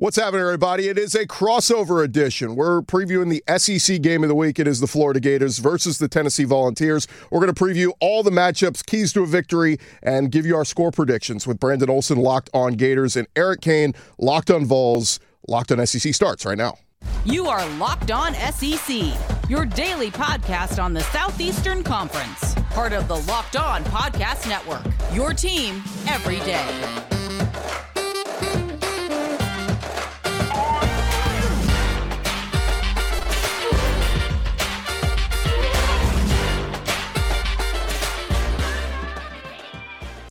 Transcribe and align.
What's 0.00 0.16
happening, 0.16 0.40
everybody? 0.40 0.88
It 0.88 0.96
is 0.96 1.14
a 1.14 1.26
crossover 1.26 2.02
edition. 2.02 2.56
We're 2.56 2.80
previewing 2.80 3.28
the 3.28 3.58
SEC 3.58 4.00
game 4.00 4.22
of 4.24 4.30
the 4.30 4.34
week. 4.34 4.58
It 4.58 4.66
is 4.66 4.80
the 4.80 4.86
Florida 4.86 5.20
Gators 5.20 5.58
versus 5.58 5.98
the 5.98 6.08
Tennessee 6.08 6.44
Volunteers. 6.44 7.06
We're 7.30 7.40
going 7.40 7.52
to 7.52 7.64
preview 7.64 7.90
all 8.00 8.22
the 8.22 8.30
matchups, 8.30 8.82
keys 8.86 9.12
to 9.12 9.24
a 9.24 9.26
victory, 9.26 9.78
and 10.02 10.32
give 10.32 10.46
you 10.46 10.56
our 10.56 10.64
score 10.64 10.90
predictions 10.90 11.46
with 11.46 11.60
Brandon 11.60 11.90
Olson 11.90 12.16
locked 12.16 12.48
on 12.54 12.76
Gators 12.76 13.14
and 13.14 13.28
Eric 13.36 13.60
Kane 13.60 13.92
locked 14.16 14.50
on 14.50 14.64
Vols. 14.64 15.20
Locked 15.46 15.70
on 15.70 15.86
SEC 15.86 16.14
starts 16.14 16.46
right 16.46 16.56
now. 16.56 16.78
You 17.26 17.48
are 17.48 17.68
Locked 17.76 18.10
On 18.10 18.32
SEC, 18.32 19.02
your 19.50 19.66
daily 19.66 20.10
podcast 20.10 20.82
on 20.82 20.94
the 20.94 21.02
Southeastern 21.02 21.82
Conference, 21.82 22.54
part 22.70 22.94
of 22.94 23.06
the 23.06 23.16
Locked 23.16 23.56
On 23.56 23.84
Podcast 23.84 24.48
Network. 24.48 24.86
Your 25.14 25.34
team 25.34 25.82
every 26.08 26.38
day. 26.38 27.19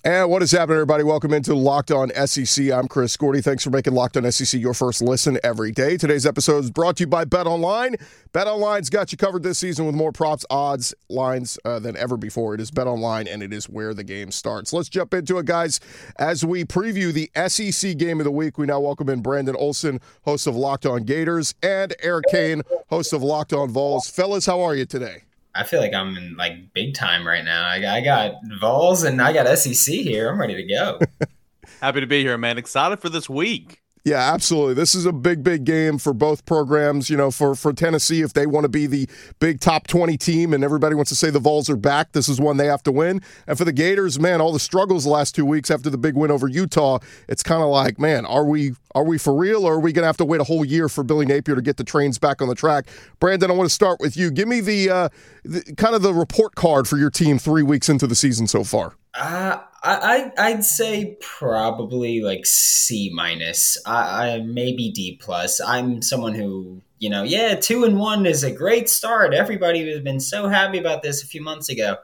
And 0.02 0.30
what 0.30 0.42
is 0.42 0.52
happening, 0.52 0.76
everybody? 0.76 1.04
Welcome 1.04 1.34
into 1.34 1.54
Locked 1.54 1.92
On 1.92 2.10
SEC. 2.26 2.72
I'm 2.72 2.88
Chris 2.88 3.18
Gordy. 3.18 3.42
Thanks 3.42 3.66
for 3.66 3.70
making 3.70 3.94
Locked 3.94 4.16
On 4.16 4.32
SEC 4.32 4.58
your 4.58 4.74
first 4.74 5.02
listen 5.02 5.38
every 5.44 5.74
day. 5.74 5.98
Today's 5.98 6.26
episode 6.26 6.64
is 6.64 6.72
brought 6.72 6.96
to 6.98 7.04
you 7.04 7.08
by 7.08 7.26
Bet 7.26 7.48
Online. 7.48 7.98
Bet 8.32 8.48
Online's 8.48 8.90
got 8.90 9.12
you 9.12 9.18
covered 9.18 9.44
this 9.44 9.58
season 9.58 9.86
with 9.86 9.96
more 9.96 10.14
props, 10.14 10.46
odds, 10.50 10.96
lines 11.10 11.60
uh, 11.66 11.80
than 11.80 11.98
ever 11.98 12.16
before. 12.16 12.56
It 12.56 12.62
is 12.62 12.72
Bet 12.72 12.88
Online, 12.88 13.28
and 13.28 13.44
it 13.44 13.52
is 13.52 13.68
where 13.68 13.94
the 13.94 14.06
game 14.06 14.32
starts. 14.32 14.72
Let's 14.72 14.88
jump 14.88 15.14
into 15.14 15.38
it, 15.38 15.46
guys. 15.46 15.82
As 16.18 16.46
we 16.46 16.64
preview 16.64 17.12
the 17.12 17.30
SEC 17.50 17.98
game 17.98 18.22
of 18.22 18.24
the 18.24 18.32
week, 18.32 18.58
we 18.58 18.68
now 18.68 18.80
welcome 18.80 19.10
in 19.10 19.22
Brandon 19.22 19.58
Olson, 19.58 20.00
host 20.22 20.48
of 20.48 20.56
Locked 20.56 20.86
On 20.86 21.04
Gators, 21.04 21.56
and 21.62 21.94
Eric 22.02 22.24
Kane, 22.32 22.62
host 22.88 23.12
of 23.12 23.22
Locked 23.22 23.52
On 23.52 23.70
Vols. 23.70 24.10
Fellas, 24.10 24.46
how 24.46 24.62
are 24.62 24.76
you 24.76 24.86
today? 24.86 25.24
I 25.56 25.64
feel 25.64 25.80
like 25.80 25.94
I'm 25.94 26.16
in 26.16 26.36
like 26.38 26.74
big 26.74 26.94
time 26.94 27.26
right 27.26 27.44
now. 27.44 27.66
I, 27.68 27.98
I 27.98 28.02
got 28.02 28.34
Vols 28.60 29.04
and 29.04 29.22
I 29.22 29.34
got 29.34 29.58
SEC 29.58 29.94
here. 29.94 30.30
I'm 30.30 30.40
ready 30.40 30.56
to 30.56 30.64
go. 30.64 31.00
Happy 31.82 32.02
to 32.02 32.08
be 32.08 32.22
here, 32.22 32.38
man. 32.38 32.58
Excited 32.58 33.00
for 33.00 33.10
this 33.10 33.30
week. 33.30 33.79
Yeah, 34.06 34.34
absolutely. 34.34 34.76
This 34.76 34.96
is 34.96 35.06
a 35.06 35.12
big, 35.12 35.44
big 35.44 35.66
game 35.66 35.98
for 35.98 36.14
both 36.14 36.46
programs. 36.46 37.10
You 37.10 37.18
know, 37.18 37.32
for 37.32 37.54
for 37.54 37.74
Tennessee, 37.74 38.22
if 38.22 38.34
they 38.34 38.48
want 38.48 38.64
to 38.64 38.70
be 38.70 38.88
the 38.88 39.10
big 39.40 39.60
top 39.60 39.88
twenty 39.88 40.18
team, 40.18 40.54
and 40.54 40.64
everybody 40.64 40.96
wants 40.96 41.10
to 41.10 41.16
say 41.16 41.30
the 41.30 41.40
Vols 41.40 41.70
are 41.70 41.76
back, 41.76 42.14
this 42.14 42.30
is 42.30 42.40
one 42.40 42.58
they 42.58 42.66
have 42.68 42.82
to 42.84 42.92
win. 42.92 43.22
And 43.46 43.58
for 43.58 43.66
the 43.66 43.74
Gators, 43.74 44.20
man, 44.20 44.40
all 44.40 44.54
the 44.54 44.60
struggles 44.60 45.04
the 45.04 45.10
last 45.10 45.36
two 45.36 45.46
weeks 45.46 45.70
after 45.70 45.90
the 45.90 45.98
big 45.98 46.16
win 46.16 46.32
over 46.32 46.48
Utah, 46.48 47.00
it's 47.28 47.44
kind 47.44 47.62
of 47.62 47.70
like, 47.70 48.00
man, 48.00 48.26
are 48.26 48.46
we 48.46 48.72
are 48.96 49.04
we 49.04 49.18
for 49.18 49.36
real, 49.36 49.66
or 49.66 49.74
are 49.74 49.80
we 49.80 49.92
going 49.92 50.04
to 50.04 50.08
have 50.08 50.18
to 50.18 50.26
wait 50.26 50.40
a 50.40 50.46
whole 50.46 50.64
year 50.64 50.88
for 50.88 51.04
Billy 51.04 51.26
Napier 51.26 51.56
to 51.56 51.62
get 51.62 51.78
the 51.78 51.84
trains 51.84 52.18
back 52.18 52.42
on 52.42 52.48
the 52.48 52.56
track? 52.56 52.88
Brandon, 53.20 53.52
I 53.52 53.54
want 53.54 53.70
to 53.70 53.74
start 53.74 54.00
with 54.00 54.16
you. 54.16 54.32
Give 54.32 54.48
me 54.48 54.62
the, 54.62 54.90
uh, 54.90 55.10
the 55.44 55.62
kind 55.76 55.94
of 55.94 56.02
the 56.02 56.14
report 56.14 56.56
card 56.56 56.88
for 56.88 56.98
your 56.98 57.12
team 57.12 57.38
three 57.38 57.64
weeks 57.64 57.90
into 57.90 58.08
the 58.08 58.16
season 58.16 58.48
so 58.48 58.64
far. 58.64 58.96
Uh, 59.14 59.60
I 59.82 60.32
I'd 60.38 60.64
say 60.64 61.18
probably 61.22 62.22
like 62.22 62.46
C 62.46 63.12
minus. 63.14 63.78
I, 63.86 64.34
I 64.34 64.40
maybe 64.40 64.92
D 64.92 65.18
plus. 65.22 65.62
I'm 65.62 66.02
someone 66.02 66.36
who 66.36 66.82
you 67.00 67.10
know, 67.10 67.24
yeah, 67.24 67.56
two 67.56 67.86
and 67.86 67.98
one 67.98 68.26
is 68.26 68.44
a 68.44 68.52
great 68.52 68.90
start. 68.90 69.34
Everybody 69.34 69.90
has 69.90 70.02
been 70.02 70.20
so 70.20 70.50
happy 70.50 70.78
about 70.78 71.02
this 71.02 71.24
a 71.24 71.28
few 71.28 71.42
months 71.42 71.70
ago. 71.70 71.96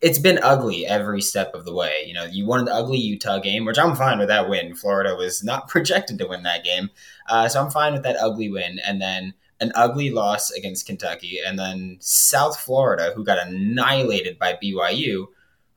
It's 0.00 0.18
been 0.18 0.40
ugly 0.42 0.86
every 0.86 1.20
step 1.20 1.54
of 1.54 1.64
the 1.64 1.74
way. 1.74 2.04
You 2.06 2.14
know, 2.14 2.24
you 2.24 2.46
won 2.46 2.64
the 2.64 2.74
ugly 2.74 2.98
Utah 2.98 3.38
game, 3.38 3.64
which 3.64 3.78
I'm 3.78 3.94
fine 3.94 4.18
with 4.18 4.28
that 4.28 4.48
win. 4.48 4.74
Florida 4.74 5.14
was 5.14 5.44
not 5.44 5.68
projected 5.68 6.18
to 6.18 6.26
win 6.26 6.42
that 6.42 6.64
game, 6.64 6.90
uh, 7.28 7.48
so 7.48 7.62
I'm 7.62 7.70
fine 7.70 7.92
with 7.92 8.02
that 8.02 8.16
ugly 8.20 8.50
win. 8.50 8.80
And 8.84 9.00
then 9.00 9.34
an 9.60 9.72
ugly 9.74 10.10
loss 10.10 10.50
against 10.50 10.86
Kentucky, 10.86 11.38
and 11.46 11.58
then 11.58 11.98
South 12.00 12.58
Florida, 12.58 13.12
who 13.14 13.22
got 13.22 13.46
annihilated 13.46 14.38
by 14.38 14.54
BYU 14.60 15.26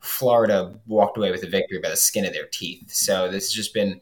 Florida 0.04 0.78
walked 0.86 1.16
away 1.16 1.30
with 1.30 1.42
a 1.42 1.48
victory 1.48 1.78
by 1.78 1.88
the 1.88 1.96
skin 1.96 2.24
of 2.24 2.32
their 2.32 2.46
teeth. 2.46 2.92
So 2.92 3.30
this 3.30 3.46
has 3.46 3.52
just 3.52 3.74
been 3.74 4.00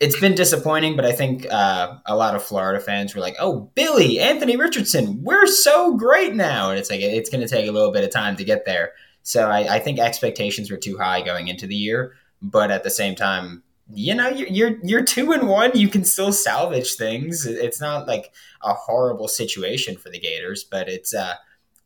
it's 0.00 0.18
been 0.18 0.34
disappointing, 0.34 0.96
but 0.96 1.04
I 1.04 1.12
think 1.12 1.46
uh, 1.50 1.98
a 2.06 2.16
lot 2.16 2.34
of 2.34 2.42
Florida 2.42 2.80
fans 2.80 3.14
were 3.14 3.20
like, 3.20 3.36
"Oh, 3.38 3.70
Billy, 3.74 4.18
Anthony 4.18 4.56
Richardson, 4.56 5.22
we're 5.22 5.46
so 5.46 5.96
great 5.96 6.34
now," 6.34 6.70
and 6.70 6.78
it's 6.78 6.90
like 6.90 7.00
it's 7.00 7.30
going 7.30 7.40
to 7.40 7.48
take 7.48 7.68
a 7.68 7.72
little 7.72 7.92
bit 7.92 8.02
of 8.02 8.10
time 8.10 8.36
to 8.36 8.44
get 8.44 8.64
there. 8.64 8.92
So 9.22 9.48
I, 9.48 9.76
I, 9.76 9.78
think 9.78 9.98
expectations 9.98 10.70
were 10.70 10.76
too 10.76 10.98
high 10.98 11.20
going 11.20 11.48
into 11.48 11.66
the 11.66 11.74
year, 11.74 12.14
but 12.42 12.70
at 12.70 12.84
the 12.84 12.90
same 12.90 13.14
time, 13.16 13.62
you 13.92 14.14
know, 14.14 14.28
you're, 14.28 14.48
you're 14.48 14.78
you're 14.82 15.04
two 15.04 15.32
and 15.32 15.48
one. 15.48 15.70
You 15.74 15.88
can 15.88 16.04
still 16.04 16.32
salvage 16.32 16.94
things. 16.94 17.46
It's 17.46 17.80
not 17.80 18.06
like 18.06 18.32
a 18.62 18.74
horrible 18.74 19.28
situation 19.28 19.96
for 19.96 20.10
the 20.10 20.18
Gators, 20.20 20.64
but 20.64 20.88
it's 20.88 21.14
a 21.14 21.22
uh, 21.22 21.34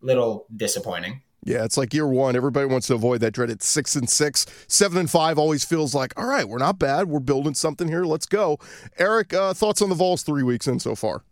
little 0.01 0.47
disappointing. 0.57 1.23
Yeah, 1.43 1.65
it's 1.65 1.77
like 1.79 1.95
year 1.95 2.07
one. 2.07 2.37
Everybody 2.37 2.67
wants 2.67 2.87
to 2.89 2.95
avoid 2.95 3.21
that 3.23 3.33
dreaded 3.33 3.63
six 3.63 3.97
and 3.97 4.09
six. 4.09 4.45
Seven 4.69 4.99
and 4.99 5.11
five 5.11 5.39
always 5.39 5.65
feels 5.65 5.95
like, 5.95 6.13
all 6.19 6.27
right, 6.27 6.47
we're 6.47 6.59
not 6.59 6.79
bad. 6.79 7.09
We're 7.09 7.21
building 7.21 7.55
something 7.55 7.89
here. 7.89 8.05
Let's 8.05 8.27
go. 8.27 8.59
Eric, 8.99 9.33
uh, 9.33 9.55
thoughts 9.55 9.81
on 9.81 9.89
the 9.89 9.95
Vols 9.95 10.23
three 10.23 10.43
weeks 10.43 10.67
in 10.67 10.79
so 10.81 10.95
far? 10.95 11.25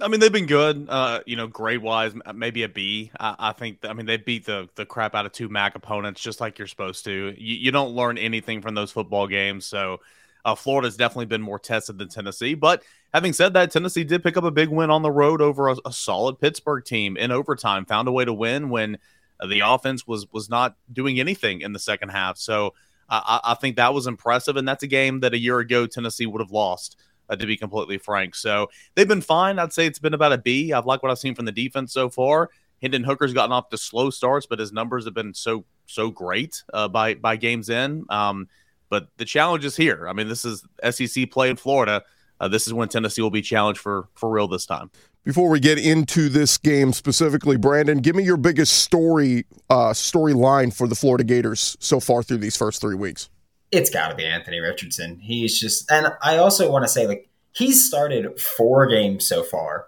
I 0.00 0.08
mean, 0.08 0.20
they've 0.20 0.32
been 0.32 0.46
good. 0.46 0.86
Uh, 0.88 1.20
you 1.26 1.36
know, 1.36 1.46
grade 1.46 1.82
wise, 1.82 2.12
maybe 2.34 2.62
a 2.62 2.68
B. 2.68 3.10
I, 3.20 3.36
I 3.38 3.52
think. 3.52 3.84
I 3.84 3.92
mean, 3.92 4.06
they 4.06 4.16
beat 4.16 4.46
the 4.46 4.68
the 4.74 4.86
crap 4.86 5.14
out 5.14 5.26
of 5.26 5.32
two 5.32 5.48
MAC 5.48 5.74
opponents, 5.74 6.20
just 6.20 6.40
like 6.40 6.58
you're 6.58 6.66
supposed 6.66 7.04
to. 7.04 7.34
You, 7.36 7.56
you 7.56 7.70
don't 7.70 7.92
learn 7.92 8.18
anything 8.18 8.62
from 8.62 8.74
those 8.74 8.90
football 8.90 9.28
games. 9.28 9.66
So, 9.66 10.00
uh, 10.44 10.54
Florida's 10.54 10.96
definitely 10.96 11.26
been 11.26 11.42
more 11.42 11.58
tested 11.58 11.98
than 11.98 12.08
Tennessee. 12.08 12.54
But 12.54 12.82
having 13.12 13.32
said 13.32 13.52
that, 13.52 13.70
Tennessee 13.70 14.02
did 14.02 14.22
pick 14.24 14.36
up 14.36 14.44
a 14.44 14.50
big 14.50 14.70
win 14.70 14.90
on 14.90 15.02
the 15.02 15.12
road 15.12 15.40
over 15.40 15.68
a, 15.68 15.76
a 15.84 15.92
solid 15.92 16.40
Pittsburgh 16.40 16.84
team 16.84 17.16
in 17.16 17.30
overtime. 17.30 17.84
Found 17.84 18.08
a 18.08 18.12
way 18.12 18.24
to 18.24 18.32
win 18.32 18.70
when 18.70 18.98
the 19.46 19.60
offense 19.60 20.06
was 20.06 20.26
was 20.32 20.48
not 20.48 20.76
doing 20.92 21.20
anything 21.20 21.60
in 21.60 21.72
the 21.72 21.78
second 21.78 22.10
half. 22.10 22.38
So 22.38 22.74
I, 23.08 23.40
I 23.44 23.54
think 23.54 23.76
that 23.76 23.94
was 23.94 24.06
impressive, 24.06 24.56
and 24.56 24.66
that's 24.66 24.82
a 24.82 24.88
game 24.88 25.20
that 25.20 25.34
a 25.34 25.38
year 25.38 25.58
ago 25.58 25.86
Tennessee 25.86 26.26
would 26.26 26.40
have 26.40 26.52
lost. 26.52 26.96
Uh, 27.30 27.36
to 27.36 27.46
be 27.46 27.56
completely 27.56 27.96
frank, 27.96 28.34
so 28.34 28.68
they've 28.94 29.06
been 29.06 29.22
fine. 29.22 29.60
I'd 29.60 29.72
say 29.72 29.86
it's 29.86 30.00
been 30.00 30.12
about 30.12 30.32
a 30.32 30.38
B. 30.38 30.72
I've 30.72 30.86
liked 30.86 31.04
what 31.04 31.10
I've 31.12 31.20
seen 31.20 31.36
from 31.36 31.44
the 31.44 31.52
defense 31.52 31.92
so 31.92 32.10
far. 32.10 32.50
Hendon 32.82 33.04
Hooker's 33.04 33.32
gotten 33.32 33.52
off 33.52 33.68
to 33.70 33.78
slow 33.78 34.10
starts, 34.10 34.44
but 34.44 34.58
his 34.58 34.72
numbers 34.72 35.04
have 35.04 35.14
been 35.14 35.32
so 35.32 35.64
so 35.86 36.10
great 36.10 36.62
uh, 36.74 36.88
by 36.88 37.14
by 37.14 37.36
games 37.36 37.70
in. 37.70 38.04
Um, 38.10 38.48
but 38.90 39.06
the 39.16 39.24
challenge 39.24 39.64
is 39.64 39.76
here. 39.76 40.06
I 40.08 40.12
mean, 40.12 40.28
this 40.28 40.44
is 40.44 40.66
SEC 40.90 41.30
play 41.30 41.48
in 41.48 41.56
Florida. 41.56 42.02
Uh, 42.40 42.48
this 42.48 42.66
is 42.66 42.74
when 42.74 42.88
Tennessee 42.88 43.22
will 43.22 43.30
be 43.30 43.40
challenged 43.40 43.80
for 43.80 44.08
for 44.14 44.30
real 44.30 44.48
this 44.48 44.66
time. 44.66 44.90
Before 45.24 45.48
we 45.48 45.60
get 45.60 45.78
into 45.78 46.28
this 46.28 46.58
game 46.58 46.92
specifically, 46.92 47.56
Brandon, 47.56 47.98
give 47.98 48.16
me 48.16 48.24
your 48.24 48.36
biggest 48.36 48.72
story 48.72 49.46
uh, 49.70 49.90
storyline 49.90 50.74
for 50.74 50.88
the 50.88 50.96
Florida 50.96 51.22
Gators 51.22 51.76
so 51.78 52.00
far 52.00 52.24
through 52.24 52.38
these 52.38 52.56
first 52.56 52.80
three 52.80 52.96
weeks. 52.96 53.30
It's 53.70 53.88
got 53.88 54.08
to 54.08 54.16
be 54.16 54.26
Anthony 54.26 54.58
Richardson. 54.58 55.20
He's 55.20 55.60
just, 55.60 55.88
and 55.92 56.08
I 56.22 56.38
also 56.38 56.72
want 56.72 56.84
to 56.84 56.88
say, 56.88 57.06
like, 57.06 57.28
he's 57.52 57.86
started 57.86 58.40
four 58.40 58.88
games 58.88 59.24
so 59.24 59.44
far. 59.44 59.86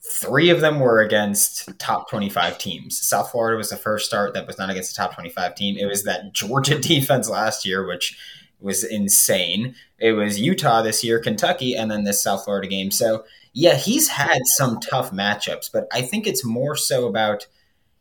Three 0.00 0.48
of 0.48 0.62
them 0.62 0.80
were 0.80 1.02
against 1.02 1.78
top 1.78 2.08
25 2.08 2.56
teams. 2.56 2.98
South 2.98 3.32
Florida 3.32 3.58
was 3.58 3.68
the 3.68 3.76
first 3.76 4.06
start 4.06 4.32
that 4.32 4.46
was 4.46 4.56
not 4.56 4.70
against 4.70 4.96
the 4.96 5.02
top 5.02 5.12
25 5.12 5.56
team. 5.56 5.76
It 5.76 5.84
was 5.84 6.04
that 6.04 6.32
Georgia 6.32 6.78
defense 6.80 7.28
last 7.28 7.66
year, 7.66 7.86
which 7.86 8.18
was 8.58 8.82
insane. 8.82 9.74
It 9.98 10.12
was 10.12 10.40
Utah 10.40 10.80
this 10.80 11.04
year, 11.04 11.20
Kentucky, 11.20 11.76
and 11.76 11.90
then 11.90 12.04
this 12.04 12.22
South 12.22 12.44
Florida 12.44 12.66
game. 12.66 12.90
So 12.90 13.24
yeah, 13.52 13.74
he's 13.74 14.08
had 14.08 14.46
some 14.46 14.80
tough 14.80 15.10
matchups, 15.10 15.70
but 15.72 15.88
I 15.92 16.02
think 16.02 16.26
it's 16.26 16.44
more 16.44 16.76
so 16.76 17.06
about 17.06 17.46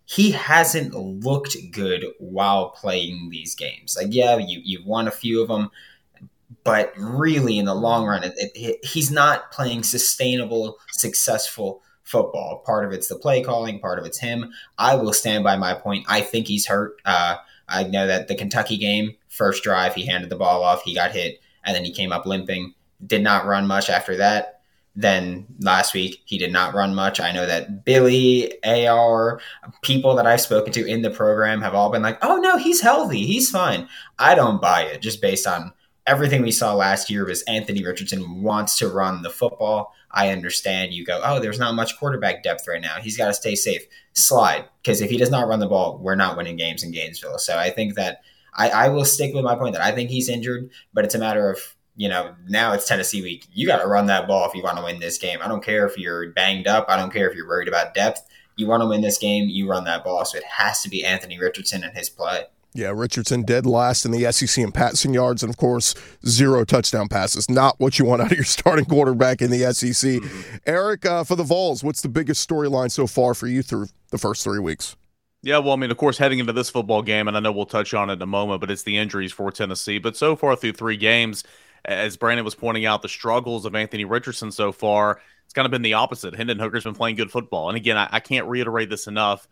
he 0.06 0.32
hasn't 0.32 0.94
looked 0.94 1.56
good 1.72 2.06
while 2.20 2.72
playing 2.72 3.30
these 3.30 3.56
games. 3.56 3.96
Like, 3.98 4.08
yeah, 4.12 4.38
you 4.38 4.62
you've 4.64 4.86
won 4.86 5.08
a 5.08 5.12
few 5.12 5.42
of 5.42 5.48
them, 5.48 5.72
but 6.64 6.94
really 6.98 7.58
in 7.58 7.66
the 7.66 7.76
long 7.76 8.06
run, 8.06 8.24
it, 8.24 8.34
it, 8.38 8.86
he's 8.86 9.12
not 9.12 9.52
playing 9.52 9.84
sustainable, 9.84 10.78
successful 10.92 11.82
football. 12.04 12.64
Part 12.66 12.86
of 12.86 12.92
it's 12.92 13.08
the 13.08 13.16
play 13.16 13.44
calling, 13.44 13.80
part 13.80 14.00
of 14.00 14.06
it's 14.06 14.20
him. 14.20 14.52
I 14.78 14.96
will 14.96 15.14
stand 15.14 15.44
by 15.44 15.58
my 15.58 15.74
point. 15.74 16.06
I 16.10 16.22
think 16.22 16.48
he's 16.48 16.68
hurt. 16.68 17.02
Uh, 17.06 17.38
I 17.68 17.84
know 17.84 18.08
that 18.08 18.28
the 18.28 18.36
Kentucky 18.36 18.78
game, 18.78 19.16
first 19.28 19.64
drive, 19.64 19.96
he 19.96 20.06
handed 20.06 20.30
the 20.30 20.36
ball 20.36 20.64
off, 20.64 20.84
he 20.84 20.96
got 20.96 21.12
hit, 21.12 21.40
and 21.64 21.76
then 21.76 21.86
he 21.86 21.92
came 21.92 22.12
up 22.12 22.26
limping. 22.26 22.74
Did 23.06 23.22
not 23.22 23.46
run 23.46 23.68
much 23.68 23.90
after 23.90 24.18
that 24.18 24.59
then 24.96 25.46
last 25.60 25.94
week 25.94 26.22
he 26.26 26.38
did 26.38 26.52
not 26.52 26.74
run 26.74 26.94
much. 26.94 27.20
I 27.20 27.32
know 27.32 27.46
that 27.46 27.86
Billy, 27.86 28.52
AR, 28.64 29.40
people 29.82 30.16
that 30.16 30.28
I've 30.28 30.42
spoken 30.42 30.74
to 30.74 30.86
in 30.86 31.02
the 31.02 31.10
program 31.12 31.62
have 31.62 31.76
all 31.76 31.90
been 31.90 32.02
like, 32.02 32.18
oh 32.22 32.38
no, 32.38 32.58
he's 32.58 32.82
healthy. 32.82 33.26
He's 33.26 33.50
fine. 33.50 33.88
I 34.18 34.36
don't 34.36 34.62
buy 34.62 34.84
it 34.84 35.02
just 35.02 35.22
based 35.22 35.48
on 35.48 35.74
everything 36.10 36.42
we 36.42 36.52
saw 36.52 36.74
last 36.74 37.10
year 37.10 37.26
was 37.26 37.44
Anthony 37.44 37.84
Richardson 37.84 38.42
wants 38.42 38.78
to 38.80 38.88
run 38.88 39.22
the 39.22 39.30
football. 39.30 39.94
I 40.12 40.30
understand 40.30 40.92
you 40.92 41.06
go, 41.06 41.22
oh, 41.24 41.40
there's 41.40 41.60
not 41.60 41.76
much 41.76 42.00
quarterback 42.00 42.42
depth 42.42 42.68
right 42.68 42.82
now. 42.82 42.96
He's 43.00 43.16
got 43.16 43.28
to 43.28 43.34
stay 43.34 43.54
safe. 43.54 43.84
Slide. 44.14 44.66
Because 44.82 45.02
if 45.02 45.12
he 45.12 45.18
does 45.18 45.30
not 45.30 45.48
run 45.48 45.60
the 45.60 45.68
ball, 45.68 46.00
we're 46.00 46.16
not 46.16 46.36
winning 46.36 46.56
games 46.56 46.84
in 46.84 46.92
Gainesville. 46.92 47.38
So 47.38 47.58
I 47.58 47.70
think 47.70 47.94
that 47.94 48.22
I, 48.56 48.70
I 48.70 48.90
will 48.90 49.06
stick 49.06 49.36
with 49.36 49.44
my 49.44 49.56
point 49.56 49.74
that 49.74 49.84
I 49.84 49.92
think 49.92 50.10
he's 50.10 50.30
injured, 50.30 50.72
but 50.94 51.06
it's 51.06 51.14
a 51.14 51.20
matter 51.20 51.50
of 51.50 51.60
you 52.00 52.08
know, 52.08 52.34
now 52.48 52.72
it's 52.72 52.88
Tennessee 52.88 53.22
week. 53.22 53.46
You 53.52 53.68
got 53.68 53.82
to 53.82 53.88
run 53.88 54.06
that 54.06 54.26
ball 54.26 54.48
if 54.48 54.56
you 54.56 54.64
want 54.64 54.78
to 54.78 54.84
win 54.86 55.02
this 55.02 55.18
game. 55.18 55.40
I 55.44 55.50
don't 55.50 55.62
care 55.62 55.86
if 55.86 55.98
you're 55.98 56.30
banged 56.30 56.66
up. 56.66 56.86
I 56.88 56.96
don't 56.96 57.12
care 57.12 57.30
if 57.30 57.36
you're 57.36 57.46
worried 57.46 57.68
about 57.68 57.94
depth. 57.94 58.22
You 58.56 58.68
want 58.68 58.82
to 58.82 58.88
win 58.88 59.02
this 59.02 59.18
game, 59.18 59.50
you 59.50 59.70
run 59.70 59.84
that 59.84 60.06
ball. 60.06 60.24
So 60.24 60.38
it 60.38 60.46
has 60.46 60.82
to 60.84 60.90
be 60.90 61.04
Anthony 61.04 61.38
Richardson 61.38 61.84
and 61.84 61.96
his 61.96 62.10
play. 62.10 62.46
Yeah, 62.74 62.94
Richardson 62.96 63.42
dead 63.42 63.66
last 63.66 64.06
in 64.06 64.12
the 64.12 64.32
SEC 64.32 64.64
in 64.64 64.72
passing 64.72 65.14
yards, 65.14 65.44
and 65.44 65.50
of 65.50 65.58
course, 65.58 65.94
zero 66.26 66.64
touchdown 66.64 67.10
passes. 67.10 67.50
Not 67.50 67.78
what 67.80 68.00
you 68.00 68.06
want 68.06 68.22
out 68.22 68.32
of 68.32 68.38
your 68.38 68.46
starting 68.46 68.86
quarterback 68.86 69.42
in 69.42 69.52
the 69.52 69.74
SEC. 69.74 70.22
Mm-hmm. 70.22 70.58
Eric, 70.68 71.06
uh, 71.06 71.26
for 71.26 71.36
the 71.36 71.44
Vols, 71.44 71.84
what's 71.84 72.02
the 72.02 72.08
biggest 72.08 72.48
storyline 72.48 72.92
so 72.92 73.08
far 73.08 73.34
for 73.34 73.48
you 73.48 73.62
through 73.62 73.88
the 74.12 74.18
first 74.18 74.46
three 74.46 74.60
weeks? 74.60 74.96
Yeah, 75.42 75.58
well, 75.58 75.74
I 75.74 75.76
mean, 75.76 75.92
of 75.92 75.98
course, 75.98 76.18
heading 76.18 76.40
into 76.40 76.54
this 76.54 76.70
football 76.70 77.02
game, 77.02 77.28
and 77.28 77.36
I 77.36 77.42
know 77.42 77.52
we'll 77.52 77.66
touch 77.66 77.94
on 77.94 78.10
it 78.10 78.14
in 78.14 78.22
a 78.22 78.28
moment, 78.28 78.62
but 78.62 78.72
it's 78.72 78.84
the 78.84 78.98
injuries 78.98 79.34
for 79.34 79.52
Tennessee. 79.52 79.98
But 79.98 80.16
so 80.16 80.38
far 80.38 80.56
through 80.56 80.74
three 80.74 80.98
games, 80.98 81.44
as 81.86 82.18
Brandon 82.18 82.46
was 82.46 82.56
pointing 82.56 82.86
out, 82.86 83.02
the 83.02 83.10
struggles 83.10 83.66
of 83.66 83.76
Anthony 83.76 84.06
Richardson 84.06 84.52
so 84.52 84.72
far, 84.72 85.22
it's 85.46 85.54
kind 85.54 85.66
of 85.66 85.72
been 85.72 85.82
the 85.82 85.94
opposite. 85.94 86.36
Hendon 86.36 86.60
Hooker's 86.60 86.84
been 86.84 86.96
playing 86.96 87.16
good 87.16 87.32
football. 87.32 87.70
And 87.70 87.78
again, 87.78 87.98
I, 87.98 88.08
I 88.12 88.20
can't 88.20 88.48
reiterate 88.48 88.90
this 88.90 89.08
enough. 89.08 89.48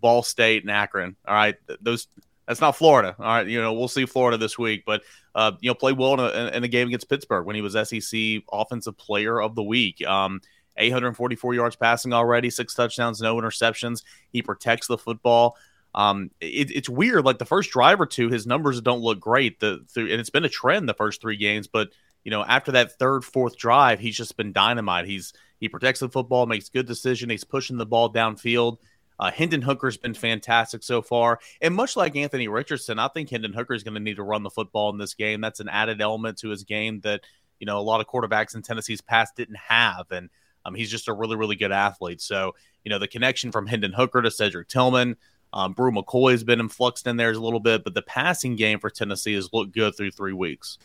Ball 0.00 0.22
State 0.22 0.62
and 0.62 0.70
Akron. 0.70 1.16
All 1.26 1.34
right. 1.34 1.56
Those 1.80 2.08
that's 2.46 2.60
not 2.60 2.76
Florida. 2.76 3.14
All 3.18 3.24
right. 3.24 3.46
You 3.46 3.62
know, 3.62 3.72
we'll 3.72 3.86
see 3.86 4.06
Florida 4.06 4.36
this 4.36 4.58
week, 4.58 4.82
but, 4.84 5.02
uh, 5.36 5.52
you 5.60 5.70
know, 5.70 5.74
played 5.74 5.96
well 5.96 6.14
in 6.14 6.20
a, 6.20 6.56
in 6.56 6.64
a 6.64 6.68
game 6.68 6.88
against 6.88 7.08
Pittsburgh 7.08 7.46
when 7.46 7.54
he 7.54 7.62
was 7.62 7.74
SEC 7.74 8.42
Offensive 8.52 8.96
Player 8.96 9.40
of 9.40 9.54
the 9.54 9.62
Week. 9.62 10.04
Um, 10.04 10.40
844 10.76 11.54
yards 11.54 11.76
passing 11.76 12.12
already, 12.12 12.50
six 12.50 12.74
touchdowns, 12.74 13.20
no 13.20 13.36
interceptions. 13.36 14.02
He 14.32 14.42
protects 14.42 14.88
the 14.88 14.98
football. 14.98 15.56
Um, 15.94 16.30
it, 16.40 16.70
it's 16.70 16.88
weird. 16.88 17.24
Like 17.24 17.38
the 17.38 17.44
first 17.44 17.70
drive 17.70 18.00
or 18.00 18.06
two, 18.06 18.28
his 18.28 18.46
numbers 18.46 18.80
don't 18.80 19.00
look 19.00 19.20
great. 19.20 19.60
The, 19.60 19.84
the 19.94 20.02
and 20.02 20.20
it's 20.20 20.30
been 20.30 20.44
a 20.44 20.48
trend 20.48 20.88
the 20.88 20.94
first 20.94 21.20
three 21.20 21.36
games, 21.36 21.66
but 21.66 21.90
you 22.24 22.30
know 22.30 22.44
after 22.44 22.72
that 22.72 22.98
third, 22.98 23.24
fourth 23.24 23.56
drive, 23.56 23.98
he's 23.98 24.16
just 24.16 24.36
been 24.36 24.52
dynamite. 24.52 25.06
He's 25.06 25.32
he 25.58 25.68
protects 25.68 26.00
the 26.00 26.08
football, 26.08 26.46
makes 26.46 26.68
good 26.68 26.86
decision. 26.86 27.30
He's 27.30 27.44
pushing 27.44 27.76
the 27.76 27.86
ball 27.86 28.12
downfield. 28.12 28.78
Uh, 29.18 29.30
Hendon 29.30 29.60
Hooker's 29.60 29.98
been 29.98 30.14
fantastic 30.14 30.82
so 30.82 31.02
far, 31.02 31.40
and 31.60 31.74
much 31.74 31.94
like 31.94 32.16
Anthony 32.16 32.48
Richardson, 32.48 32.98
I 32.98 33.08
think 33.08 33.28
Hendon 33.28 33.52
Hooker 33.52 33.74
is 33.74 33.82
going 33.82 33.94
to 33.94 34.00
need 34.00 34.16
to 34.16 34.22
run 34.22 34.42
the 34.42 34.50
football 34.50 34.88
in 34.90 34.96
this 34.96 35.12
game. 35.12 35.42
That's 35.42 35.60
an 35.60 35.68
added 35.68 36.00
element 36.00 36.38
to 36.38 36.48
his 36.48 36.64
game 36.64 37.00
that 37.00 37.20
you 37.58 37.66
know 37.66 37.78
a 37.78 37.82
lot 37.82 38.00
of 38.00 38.06
quarterbacks 38.06 38.54
in 38.54 38.62
Tennessee's 38.62 39.02
past 39.02 39.36
didn't 39.36 39.58
have, 39.58 40.06
and 40.10 40.30
um, 40.64 40.74
he's 40.74 40.90
just 40.90 41.08
a 41.08 41.12
really, 41.12 41.36
really 41.36 41.56
good 41.56 41.72
athlete. 41.72 42.22
So 42.22 42.54
you 42.82 42.90
know 42.90 42.98
the 42.98 43.08
connection 43.08 43.52
from 43.52 43.66
Hendon 43.66 43.92
Hooker 43.92 44.22
to 44.22 44.30
Cedric 44.30 44.68
Tillman, 44.68 45.16
um, 45.52 45.72
Bru 45.72 45.90
McCoy 45.90 46.32
has 46.32 46.44
been 46.44 46.60
influxed 46.60 47.06
in 47.06 47.16
there 47.16 47.30
a 47.30 47.38
little 47.38 47.60
bit, 47.60 47.84
but 47.84 47.94
the 47.94 48.02
passing 48.02 48.56
game 48.56 48.78
for 48.78 48.90
Tennessee 48.90 49.34
has 49.34 49.52
looked 49.52 49.72
good 49.72 49.96
through 49.96 50.12
three 50.12 50.32
weeks. 50.32 50.78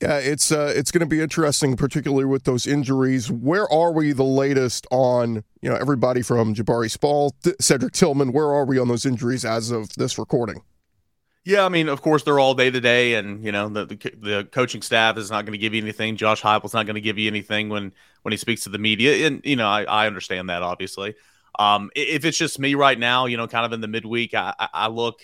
Yeah, 0.00 0.18
it's 0.18 0.52
uh, 0.52 0.72
it's 0.74 0.90
going 0.90 1.00
to 1.00 1.06
be 1.06 1.20
interesting, 1.20 1.76
particularly 1.76 2.24
with 2.24 2.44
those 2.44 2.66
injuries. 2.66 3.30
Where 3.30 3.70
are 3.72 3.92
we 3.92 4.12
the 4.12 4.24
latest 4.24 4.86
on 4.90 5.44
you 5.62 5.68
know 5.68 5.76
everybody 5.76 6.22
from 6.22 6.54
Jabari 6.54 6.90
Small, 6.90 7.34
Cedric 7.60 7.92
Tillman? 7.92 8.32
Where 8.32 8.46
are 8.46 8.64
we 8.64 8.78
on 8.78 8.88
those 8.88 9.04
injuries 9.04 9.44
as 9.44 9.70
of 9.70 9.92
this 9.94 10.16
recording? 10.16 10.62
Yeah, 11.44 11.64
I 11.64 11.70
mean, 11.70 11.88
of 11.88 12.02
course, 12.02 12.22
they're 12.22 12.38
all 12.38 12.54
day 12.54 12.70
to 12.70 12.80
day, 12.80 13.14
and 13.14 13.44
you 13.44 13.50
know 13.50 13.68
the, 13.68 13.86
the, 13.86 13.96
the 13.96 14.48
coaching 14.52 14.82
staff 14.82 15.16
is 15.16 15.30
not 15.30 15.44
going 15.44 15.52
to 15.52 15.58
give 15.58 15.74
you 15.74 15.82
anything. 15.82 16.16
Josh 16.16 16.42
Heupel's 16.42 16.74
not 16.74 16.86
going 16.86 16.94
to 16.94 17.00
give 17.00 17.18
you 17.18 17.28
anything 17.28 17.68
when 17.68 17.92
when 18.22 18.32
he 18.32 18.38
speaks 18.38 18.62
to 18.64 18.68
the 18.70 18.78
media, 18.78 19.26
and 19.26 19.40
you 19.44 19.56
know 19.56 19.68
I, 19.68 19.84
I 19.84 20.06
understand 20.06 20.50
that 20.50 20.62
obviously. 20.62 21.14
Um, 21.60 21.90
if 21.94 22.24
it's 22.24 22.38
just 22.38 22.58
me 22.58 22.74
right 22.74 22.98
now, 22.98 23.26
you 23.26 23.36
know, 23.36 23.46
kind 23.46 23.66
of 23.66 23.74
in 23.74 23.82
the 23.82 23.86
midweek, 23.86 24.32
I, 24.32 24.54
I, 24.72 24.88
look, 24.88 25.20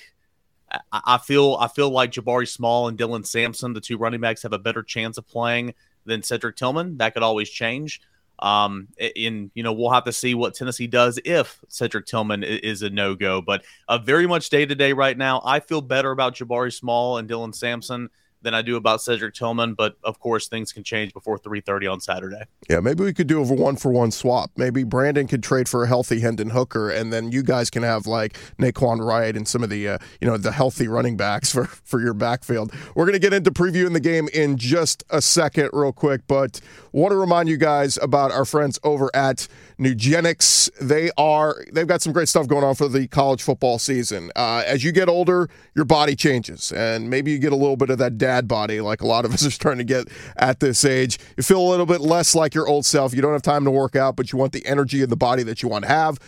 I, 0.93 1.17
feel, 1.17 1.57
I 1.59 1.67
feel 1.69 1.89
like 1.89 2.13
Jabari 2.13 2.47
Small 2.47 2.89
and 2.89 2.99
Dylan 2.99 3.25
Sampson, 3.25 3.73
the 3.73 3.81
two 3.81 3.97
running 3.97 4.21
backs, 4.21 4.43
have 4.43 4.53
a 4.53 4.59
better 4.59 4.83
chance 4.83 5.17
of 5.17 5.27
playing 5.27 5.73
than 6.05 6.23
Cedric 6.23 6.57
Tillman. 6.57 6.99
That 6.99 7.15
could 7.15 7.23
always 7.23 7.49
change. 7.49 8.03
Um, 8.39 8.89
in 8.99 9.51
you 9.55 9.63
know, 9.63 9.73
we'll 9.73 9.93
have 9.93 10.05
to 10.05 10.13
see 10.13 10.35
what 10.35 10.53
Tennessee 10.55 10.87
does 10.87 11.19
if 11.25 11.59
Cedric 11.69 12.05
Tillman 12.05 12.43
is 12.43 12.83
a 12.83 12.91
no 12.91 13.15
go. 13.15 13.41
But 13.41 13.65
uh, 13.89 13.97
very 13.97 14.27
much 14.27 14.51
day 14.51 14.67
to 14.67 14.75
day 14.75 14.93
right 14.93 15.17
now. 15.17 15.41
I 15.43 15.61
feel 15.61 15.81
better 15.81 16.11
about 16.11 16.37
Jabari 16.37 16.71
Small 16.71 17.17
and 17.17 17.27
Dylan 17.31 17.55
Sampson 17.55 18.11
than 18.43 18.55
I 18.55 18.63
do 18.63 18.77
about 18.77 19.03
Cedric 19.03 19.35
Tillman. 19.35 19.75
But 19.75 19.97
of 20.05 20.19
course, 20.19 20.49
things 20.49 20.73
can 20.73 20.85
change 20.85 21.13
before 21.13 21.39
3:30 21.39 21.87
on 21.87 22.01
Saturday. 22.01 22.45
Yeah, 22.69 22.81
maybe 22.81 23.05
we 23.05 23.13
could 23.13 23.27
do 23.27 23.41
a 23.41 23.43
one 23.43 23.77
for 23.77 23.91
one 23.91 24.11
swap. 24.11 24.51
Maybe 24.57 24.85
Brandon 24.85 25.27
could 25.27 25.43
trade 25.43 25.69
for 25.69 25.85
a 25.85 25.89
healthy 25.89 26.21
Hendon 26.21 26.51
Hooker, 26.51 26.91
and 26.91 27.13
then 27.13 27.33
you 27.33 27.43
guys 27.43 27.71
can 27.71 27.83
have 27.83 28.07
like 28.07 28.39
Nay'Quan 28.59 29.05
Wright 29.05 29.37
and 29.37 29.47
some 29.47 29.63
of 29.63 29.71
the 29.71 29.89
uh, 29.89 29.99
you 30.21 30.29
know 30.29 30.37
the 30.37 30.53
healthy 30.53 30.89
running 30.89 31.17
backs 31.17 31.53
for 31.53 31.65
for 31.85 32.01
your 32.01 32.15
backfield. 32.15 32.73
We're 32.95 33.07
gonna 33.07 33.19
get 33.19 33.33
into 33.33 33.51
previewing 33.51 33.93
the 33.93 34.01
game 34.01 34.29
in 34.33 34.57
just 34.57 35.05
a 35.11 35.23
second, 35.23 35.71
real 35.73 35.93
quick, 35.93 36.23
but 36.27 36.61
want 36.93 37.13
to 37.13 37.17
remind 37.17 37.49
you 37.49 37.57
guys 37.57 37.99
about 38.01 38.33
our 38.33 38.45
friends 38.45 38.79
over 38.83 39.11
at 39.15 39.49
Nugenix. 39.79 40.71
They 40.81 41.11
are 41.19 41.65
they've 41.73 41.87
got 41.87 42.03
some 42.03 42.13
great 42.13 42.29
stuff 42.29 42.49
going 42.49 42.65
on 42.65 42.75
for 42.75 42.89
the 42.89 43.07
college 43.09 43.43
football 43.43 43.79
season. 43.79 44.31
Uh, 44.35 44.63
as 44.67 44.83
you 44.83 44.93
get 44.93 45.09
older, 45.09 45.49
your 45.75 45.85
body 45.85 46.17
changes, 46.17 46.73
and 46.73 47.11
maybe 47.11 47.31
you 47.31 47.39
get 47.39 47.53
a 47.53 47.57
little 47.57 47.77
bit 47.77 47.91
of 47.91 47.99
that 47.99 48.19
dad 48.19 48.49
body, 48.49 48.81
like 48.81 49.01
a 49.01 49.07
lot 49.07 49.25
of 49.25 49.35
us 49.35 49.45
are 49.45 49.51
starting 49.51 49.79
to 49.79 49.85
get 49.85 50.09
at 50.37 50.61
this 50.61 50.85
age. 50.85 51.19
You 51.37 51.43
feel 51.43 51.61
a 51.61 51.69
little 51.69 51.87
bit 51.87 52.01
less 52.01 52.35
like 52.35 52.55
your 52.55 52.69
old 52.69 52.87
self. 52.87 53.15
You 53.15 53.23
don't 53.23 53.33
have 53.33 53.43
time 53.43 53.65
to 53.65 53.71
work 53.71 53.97
out, 53.97 54.17
but 54.17 54.33
you 54.33 54.39
want 54.39 54.53
the 54.53 54.65
energy 54.67 55.03
of 55.03 55.11
the 55.11 55.17
body 55.17 55.43
that 55.43 55.63
you 55.63 55.69
want 55.69 55.85
to 55.85 55.89
have. 55.91 56.19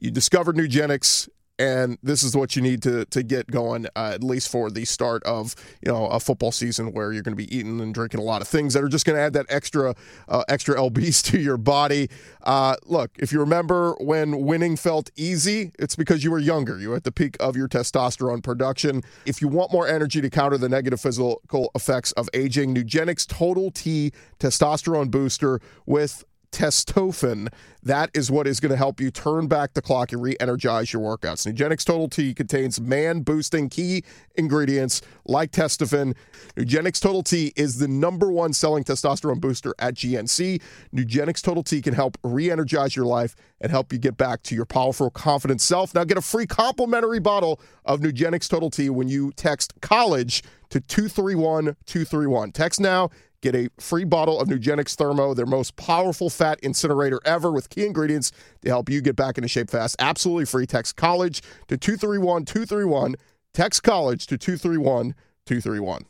You 0.00 0.10
discover 0.10 0.52
Nugenix 0.52 1.28
and 1.58 1.98
this 2.02 2.22
is 2.22 2.36
what 2.36 2.56
you 2.56 2.62
need 2.62 2.82
to 2.82 3.04
to 3.06 3.22
get 3.22 3.50
going 3.50 3.86
uh, 3.96 4.12
at 4.14 4.22
least 4.22 4.50
for 4.50 4.70
the 4.70 4.84
start 4.84 5.22
of 5.24 5.54
you 5.84 5.90
know 5.90 6.06
a 6.06 6.20
football 6.20 6.52
season 6.52 6.92
where 6.92 7.12
you're 7.12 7.22
going 7.22 7.36
to 7.36 7.42
be 7.42 7.54
eating 7.54 7.80
and 7.80 7.94
drinking 7.94 8.20
a 8.20 8.22
lot 8.22 8.40
of 8.40 8.48
things 8.48 8.74
that 8.74 8.84
are 8.84 8.88
just 8.88 9.04
going 9.04 9.16
to 9.16 9.22
add 9.22 9.32
that 9.32 9.46
extra 9.48 9.94
uh, 10.28 10.44
extra 10.48 10.76
lbs 10.76 11.22
to 11.30 11.38
your 11.38 11.56
body. 11.56 12.08
Uh, 12.42 12.76
look 12.86 13.10
if 13.18 13.32
you 13.32 13.40
remember 13.40 13.94
when 14.00 14.40
winning 14.44 14.76
felt 14.76 15.10
easy 15.16 15.72
it's 15.78 15.96
because 15.96 16.24
you 16.24 16.30
were 16.30 16.38
younger. 16.38 16.78
You 16.78 16.90
were 16.90 16.96
at 16.96 17.04
the 17.04 17.12
peak 17.12 17.36
of 17.40 17.56
your 17.56 17.68
testosterone 17.68 18.42
production. 18.42 19.02
If 19.26 19.40
you 19.40 19.48
want 19.48 19.72
more 19.72 19.86
energy 19.88 20.20
to 20.20 20.30
counter 20.30 20.58
the 20.58 20.68
negative 20.68 21.00
physical 21.00 21.70
effects 21.74 22.12
of 22.12 22.28
aging 22.34 22.74
nugenix 22.74 23.26
total 23.26 23.70
t 23.70 24.12
testosterone 24.38 25.10
booster 25.10 25.60
with 25.86 26.24
testofen. 26.52 27.48
That 27.82 28.10
is 28.14 28.30
what 28.30 28.46
is 28.46 28.60
going 28.60 28.70
to 28.70 28.76
help 28.76 29.00
you 29.00 29.10
turn 29.10 29.46
back 29.46 29.74
the 29.74 29.82
clock 29.82 30.12
and 30.12 30.22
re 30.22 30.36
energize 30.40 30.92
your 30.92 31.02
workouts. 31.02 31.50
Nugenix 31.50 31.84
Total 31.84 32.08
T 32.08 32.34
contains 32.34 32.80
man 32.80 33.20
boosting 33.20 33.68
key 33.68 34.04
ingredients 34.34 35.00
like 35.26 35.52
testofen. 35.52 36.14
Nugenix 36.56 37.00
Total 37.00 37.22
T 37.22 37.52
is 37.56 37.78
the 37.78 37.88
number 37.88 38.30
one 38.30 38.52
selling 38.52 38.84
testosterone 38.84 39.40
booster 39.40 39.74
at 39.78 39.94
GNC. 39.94 40.60
Nugenix 40.94 41.40
Total 41.40 41.62
T 41.62 41.80
can 41.80 41.94
help 41.94 42.18
re 42.22 42.50
energize 42.50 42.96
your 42.96 43.06
life 43.06 43.36
and 43.60 43.70
help 43.70 43.92
you 43.92 43.98
get 43.98 44.16
back 44.16 44.42
to 44.44 44.54
your 44.54 44.66
powerful, 44.66 45.10
confident 45.10 45.60
self. 45.60 45.94
Now, 45.94 46.04
get 46.04 46.18
a 46.18 46.22
free 46.22 46.46
complimentary 46.46 47.20
bottle 47.20 47.60
of 47.84 48.00
Nugenix 48.00 48.48
Total 48.48 48.70
T 48.70 48.90
when 48.90 49.08
you 49.08 49.32
text 49.32 49.72
college 49.80 50.42
to 50.70 50.80
231 50.80 51.76
231. 51.86 52.52
Text 52.52 52.80
now 52.80 53.10
Get 53.40 53.54
a 53.54 53.68
free 53.78 54.04
bottle 54.04 54.40
of 54.40 54.48
Nugenix 54.48 54.96
Thermo, 54.96 55.32
their 55.32 55.46
most 55.46 55.76
powerful 55.76 56.28
fat 56.28 56.58
incinerator 56.60 57.20
ever, 57.24 57.52
with 57.52 57.70
key 57.70 57.86
ingredients 57.86 58.32
to 58.62 58.68
help 58.68 58.90
you 58.90 59.00
get 59.00 59.14
back 59.14 59.38
into 59.38 59.46
shape 59.46 59.70
fast. 59.70 59.94
Absolutely 60.00 60.44
free. 60.44 60.66
Text 60.66 60.96
college 60.96 61.42
to 61.68 61.76
231 61.76 62.44
231. 62.44 63.14
Text 63.54 63.82
college 63.82 64.26
to 64.26 64.36
231 64.36 65.14
231. 65.46 66.04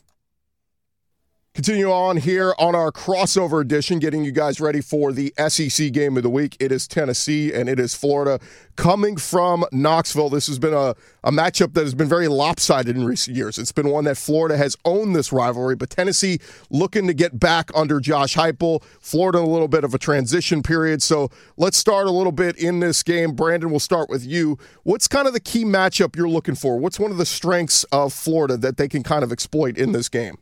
Continue 1.58 1.90
on 1.90 2.18
here 2.18 2.54
on 2.56 2.76
our 2.76 2.92
crossover 2.92 3.60
edition, 3.60 3.98
getting 3.98 4.24
you 4.24 4.30
guys 4.30 4.60
ready 4.60 4.80
for 4.80 5.12
the 5.12 5.34
SEC 5.48 5.90
game 5.90 6.16
of 6.16 6.22
the 6.22 6.30
week. 6.30 6.56
It 6.60 6.70
is 6.70 6.86
Tennessee 6.86 7.52
and 7.52 7.68
it 7.68 7.80
is 7.80 7.96
Florida 7.96 8.38
coming 8.76 9.16
from 9.16 9.64
Knoxville. 9.72 10.28
This 10.30 10.46
has 10.46 10.60
been 10.60 10.72
a, 10.72 10.94
a 11.24 11.32
matchup 11.32 11.74
that 11.74 11.80
has 11.80 11.96
been 11.96 12.08
very 12.08 12.28
lopsided 12.28 12.94
in 12.94 13.04
recent 13.04 13.36
years. 13.36 13.58
It's 13.58 13.72
been 13.72 13.88
one 13.88 14.04
that 14.04 14.16
Florida 14.16 14.56
has 14.56 14.76
owned 14.84 15.16
this 15.16 15.32
rivalry, 15.32 15.74
but 15.74 15.90
Tennessee 15.90 16.38
looking 16.70 17.08
to 17.08 17.12
get 17.12 17.40
back 17.40 17.72
under 17.74 17.98
Josh 17.98 18.36
Heupel. 18.36 18.84
Florida 19.00 19.40
a 19.40 19.40
little 19.40 19.66
bit 19.66 19.82
of 19.82 19.92
a 19.94 19.98
transition 19.98 20.62
period. 20.62 21.02
So 21.02 21.28
let's 21.56 21.76
start 21.76 22.06
a 22.06 22.12
little 22.12 22.30
bit 22.30 22.56
in 22.56 22.78
this 22.78 23.02
game. 23.02 23.32
Brandon, 23.32 23.70
we'll 23.70 23.80
start 23.80 24.08
with 24.08 24.24
you. 24.24 24.58
What's 24.84 25.08
kind 25.08 25.26
of 25.26 25.32
the 25.32 25.40
key 25.40 25.64
matchup 25.64 26.14
you're 26.14 26.28
looking 26.28 26.54
for? 26.54 26.78
What's 26.78 27.00
one 27.00 27.10
of 27.10 27.16
the 27.16 27.26
strengths 27.26 27.82
of 27.90 28.12
Florida 28.12 28.56
that 28.58 28.76
they 28.76 28.86
can 28.86 29.02
kind 29.02 29.24
of 29.24 29.32
exploit 29.32 29.76
in 29.76 29.90
this 29.90 30.08
game? 30.08 30.38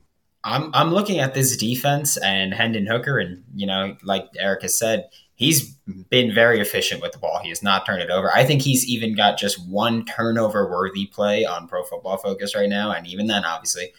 I'm 0.47 0.71
I'm 0.73 0.95
looking 0.95 1.19
at 1.19 1.35
this 1.35 1.57
defense 1.57 2.17
and 2.17 2.55
Hendon 2.55 2.87
Hooker, 2.87 3.19
and 3.19 3.43
you 3.55 3.67
know, 3.67 3.97
like 4.05 4.29
Eric 4.39 4.63
has 4.63 4.79
said, 4.79 5.09
he's 5.35 5.75
been 6.09 6.33
very 6.33 6.61
efficient 6.61 7.03
with 7.03 7.11
the 7.11 7.19
ball. 7.19 7.41
He 7.43 7.49
has 7.49 7.65
not 7.65 7.85
turned 7.85 8.01
it 8.01 8.11
over. 8.11 8.31
I 8.33 8.45
think 8.45 8.63
he's 8.63 8.87
even 8.87 9.17
got 9.17 9.39
just 9.39 9.69
one 9.69 10.05
turnover 10.05 10.71
worthy 10.71 11.07
play 11.07 11.45
on 11.45 11.67
Pro 11.67 11.83
Football 11.83 12.17
Focus 12.19 12.55
right 12.55 12.69
now, 12.69 12.93
and 12.93 13.09
even 13.09 13.27
then, 13.27 13.45
obviously, 13.45 13.93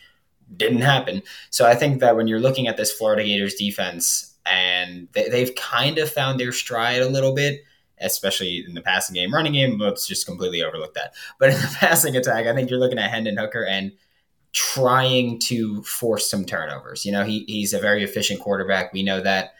didn't 0.55 0.81
happen. 0.81 1.21
So 1.49 1.67
I 1.67 1.75
think 1.75 1.99
that 1.99 2.15
when 2.15 2.27
you're 2.29 2.39
looking 2.39 2.67
at 2.67 2.77
this 2.77 2.93
Florida 2.93 3.25
Gators 3.25 3.55
defense, 3.55 4.37
and 4.45 5.09
they, 5.11 5.27
they've 5.27 5.53
kind 5.55 5.97
of 5.97 6.09
found 6.09 6.39
their 6.39 6.53
stride 6.53 7.01
a 7.01 7.09
little 7.09 7.35
bit 7.35 7.61
especially 7.99 8.63
in 8.63 8.75
the 8.75 8.81
passing 8.81 9.15
game. 9.15 9.33
Running 9.33 9.53
game, 9.53 9.79
let's 9.79 10.05
just 10.05 10.27
completely 10.27 10.61
overlook 10.61 10.93
that. 10.93 11.15
But 11.39 11.49
in 11.49 11.59
the 11.59 11.75
passing 11.79 12.15
attack, 12.15 12.45
I 12.45 12.53
think 12.53 12.69
you're 12.69 12.79
looking 12.79 12.99
at 12.99 13.09
Hendon 13.09 13.37
Hooker, 13.37 13.65
and 13.65 13.91
trying 14.53 15.39
to 15.39 15.83
force 15.83 16.29
some 16.29 16.45
turnovers. 16.45 17.05
You 17.05 17.11
know, 17.11 17.23
he, 17.23 17.45
he's 17.47 17.73
a 17.73 17.79
very 17.79 18.03
efficient 18.03 18.39
quarterback. 18.39 18.93
We 18.93 19.03
know 19.03 19.21
that. 19.21 19.53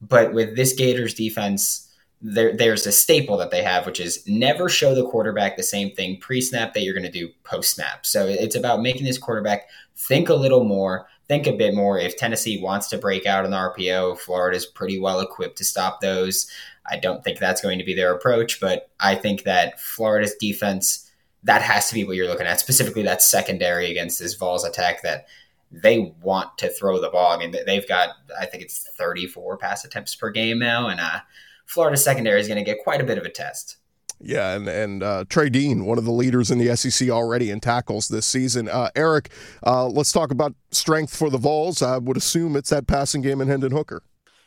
But 0.00 0.34
with 0.34 0.56
this 0.56 0.74
Gators 0.74 1.14
defense, 1.14 1.84
there, 2.20 2.56
there's 2.56 2.86
a 2.86 2.92
staple 2.92 3.36
that 3.36 3.50
they 3.50 3.62
have, 3.62 3.86
which 3.86 4.00
is 4.00 4.26
never 4.26 4.68
show 4.68 4.94
the 4.94 5.06
quarterback 5.06 5.56
the 5.56 5.62
same 5.62 5.90
thing 5.90 6.18
pre 6.18 6.40
snap 6.40 6.72
that 6.74 6.82
you're 6.82 6.94
going 6.94 7.04
to 7.04 7.10
do 7.10 7.30
post 7.44 7.74
snap. 7.74 8.06
So 8.06 8.26
it's 8.26 8.56
about 8.56 8.82
making 8.82 9.04
this 9.04 9.18
quarterback 9.18 9.68
think 9.96 10.28
a 10.28 10.34
little 10.34 10.64
more, 10.64 11.06
think 11.28 11.46
a 11.46 11.52
bit 11.52 11.74
more. 11.74 11.98
If 11.98 12.16
Tennessee 12.16 12.60
wants 12.60 12.88
to 12.88 12.98
break 12.98 13.26
out 13.26 13.44
an 13.44 13.52
RPO, 13.52 14.18
Florida's 14.18 14.66
pretty 14.66 14.98
well 14.98 15.20
equipped 15.20 15.58
to 15.58 15.64
stop 15.64 16.00
those. 16.00 16.50
I 16.90 16.96
don't 16.96 17.22
think 17.22 17.38
that's 17.38 17.62
going 17.62 17.78
to 17.78 17.84
be 17.84 17.94
their 17.94 18.12
approach, 18.14 18.60
but 18.60 18.90
I 19.00 19.14
think 19.14 19.44
that 19.44 19.80
Florida's 19.80 20.34
defense, 20.34 21.03
that 21.44 21.62
has 21.62 21.88
to 21.88 21.94
be 21.94 22.04
what 22.04 22.16
you're 22.16 22.26
looking 22.26 22.46
at, 22.46 22.60
specifically 22.60 23.02
that 23.02 23.22
secondary 23.22 23.90
against 23.90 24.18
this 24.18 24.34
Vols 24.34 24.64
attack 24.64 25.02
that 25.02 25.26
they 25.70 26.12
want 26.22 26.56
to 26.58 26.68
throw 26.68 27.00
the 27.00 27.10
ball. 27.10 27.32
I 27.32 27.38
mean, 27.38 27.54
they've 27.66 27.86
got, 27.86 28.10
I 28.38 28.46
think 28.46 28.62
it's 28.62 28.88
34 28.96 29.58
pass 29.58 29.84
attempts 29.84 30.14
per 30.14 30.30
game 30.30 30.58
now, 30.58 30.88
and 30.88 31.00
uh, 31.00 31.20
Florida 31.66 31.96
secondary 31.96 32.40
is 32.40 32.48
going 32.48 32.62
to 32.62 32.64
get 32.64 32.82
quite 32.82 33.00
a 33.00 33.04
bit 33.04 33.18
of 33.18 33.24
a 33.24 33.30
test. 33.30 33.76
Yeah, 34.20 34.54
and 34.54 34.68
and 34.68 35.02
uh, 35.02 35.24
Trey 35.28 35.50
Dean, 35.50 35.84
one 35.84 35.98
of 35.98 36.04
the 36.04 36.12
leaders 36.12 36.50
in 36.50 36.58
the 36.58 36.74
SEC 36.76 37.10
already 37.10 37.50
in 37.50 37.60
tackles 37.60 38.08
this 38.08 38.24
season. 38.24 38.68
Uh, 38.68 38.88
Eric, 38.94 39.30
uh, 39.66 39.86
let's 39.88 40.12
talk 40.12 40.30
about 40.30 40.54
strength 40.70 41.14
for 41.14 41.28
the 41.28 41.36
Vols. 41.36 41.82
I 41.82 41.98
would 41.98 42.16
assume 42.16 42.56
it's 42.56 42.70
that 42.70 42.86
passing 42.86 43.22
game 43.22 43.40
in 43.40 43.48
Hendon 43.48 43.72
Hooker. 43.72 44.02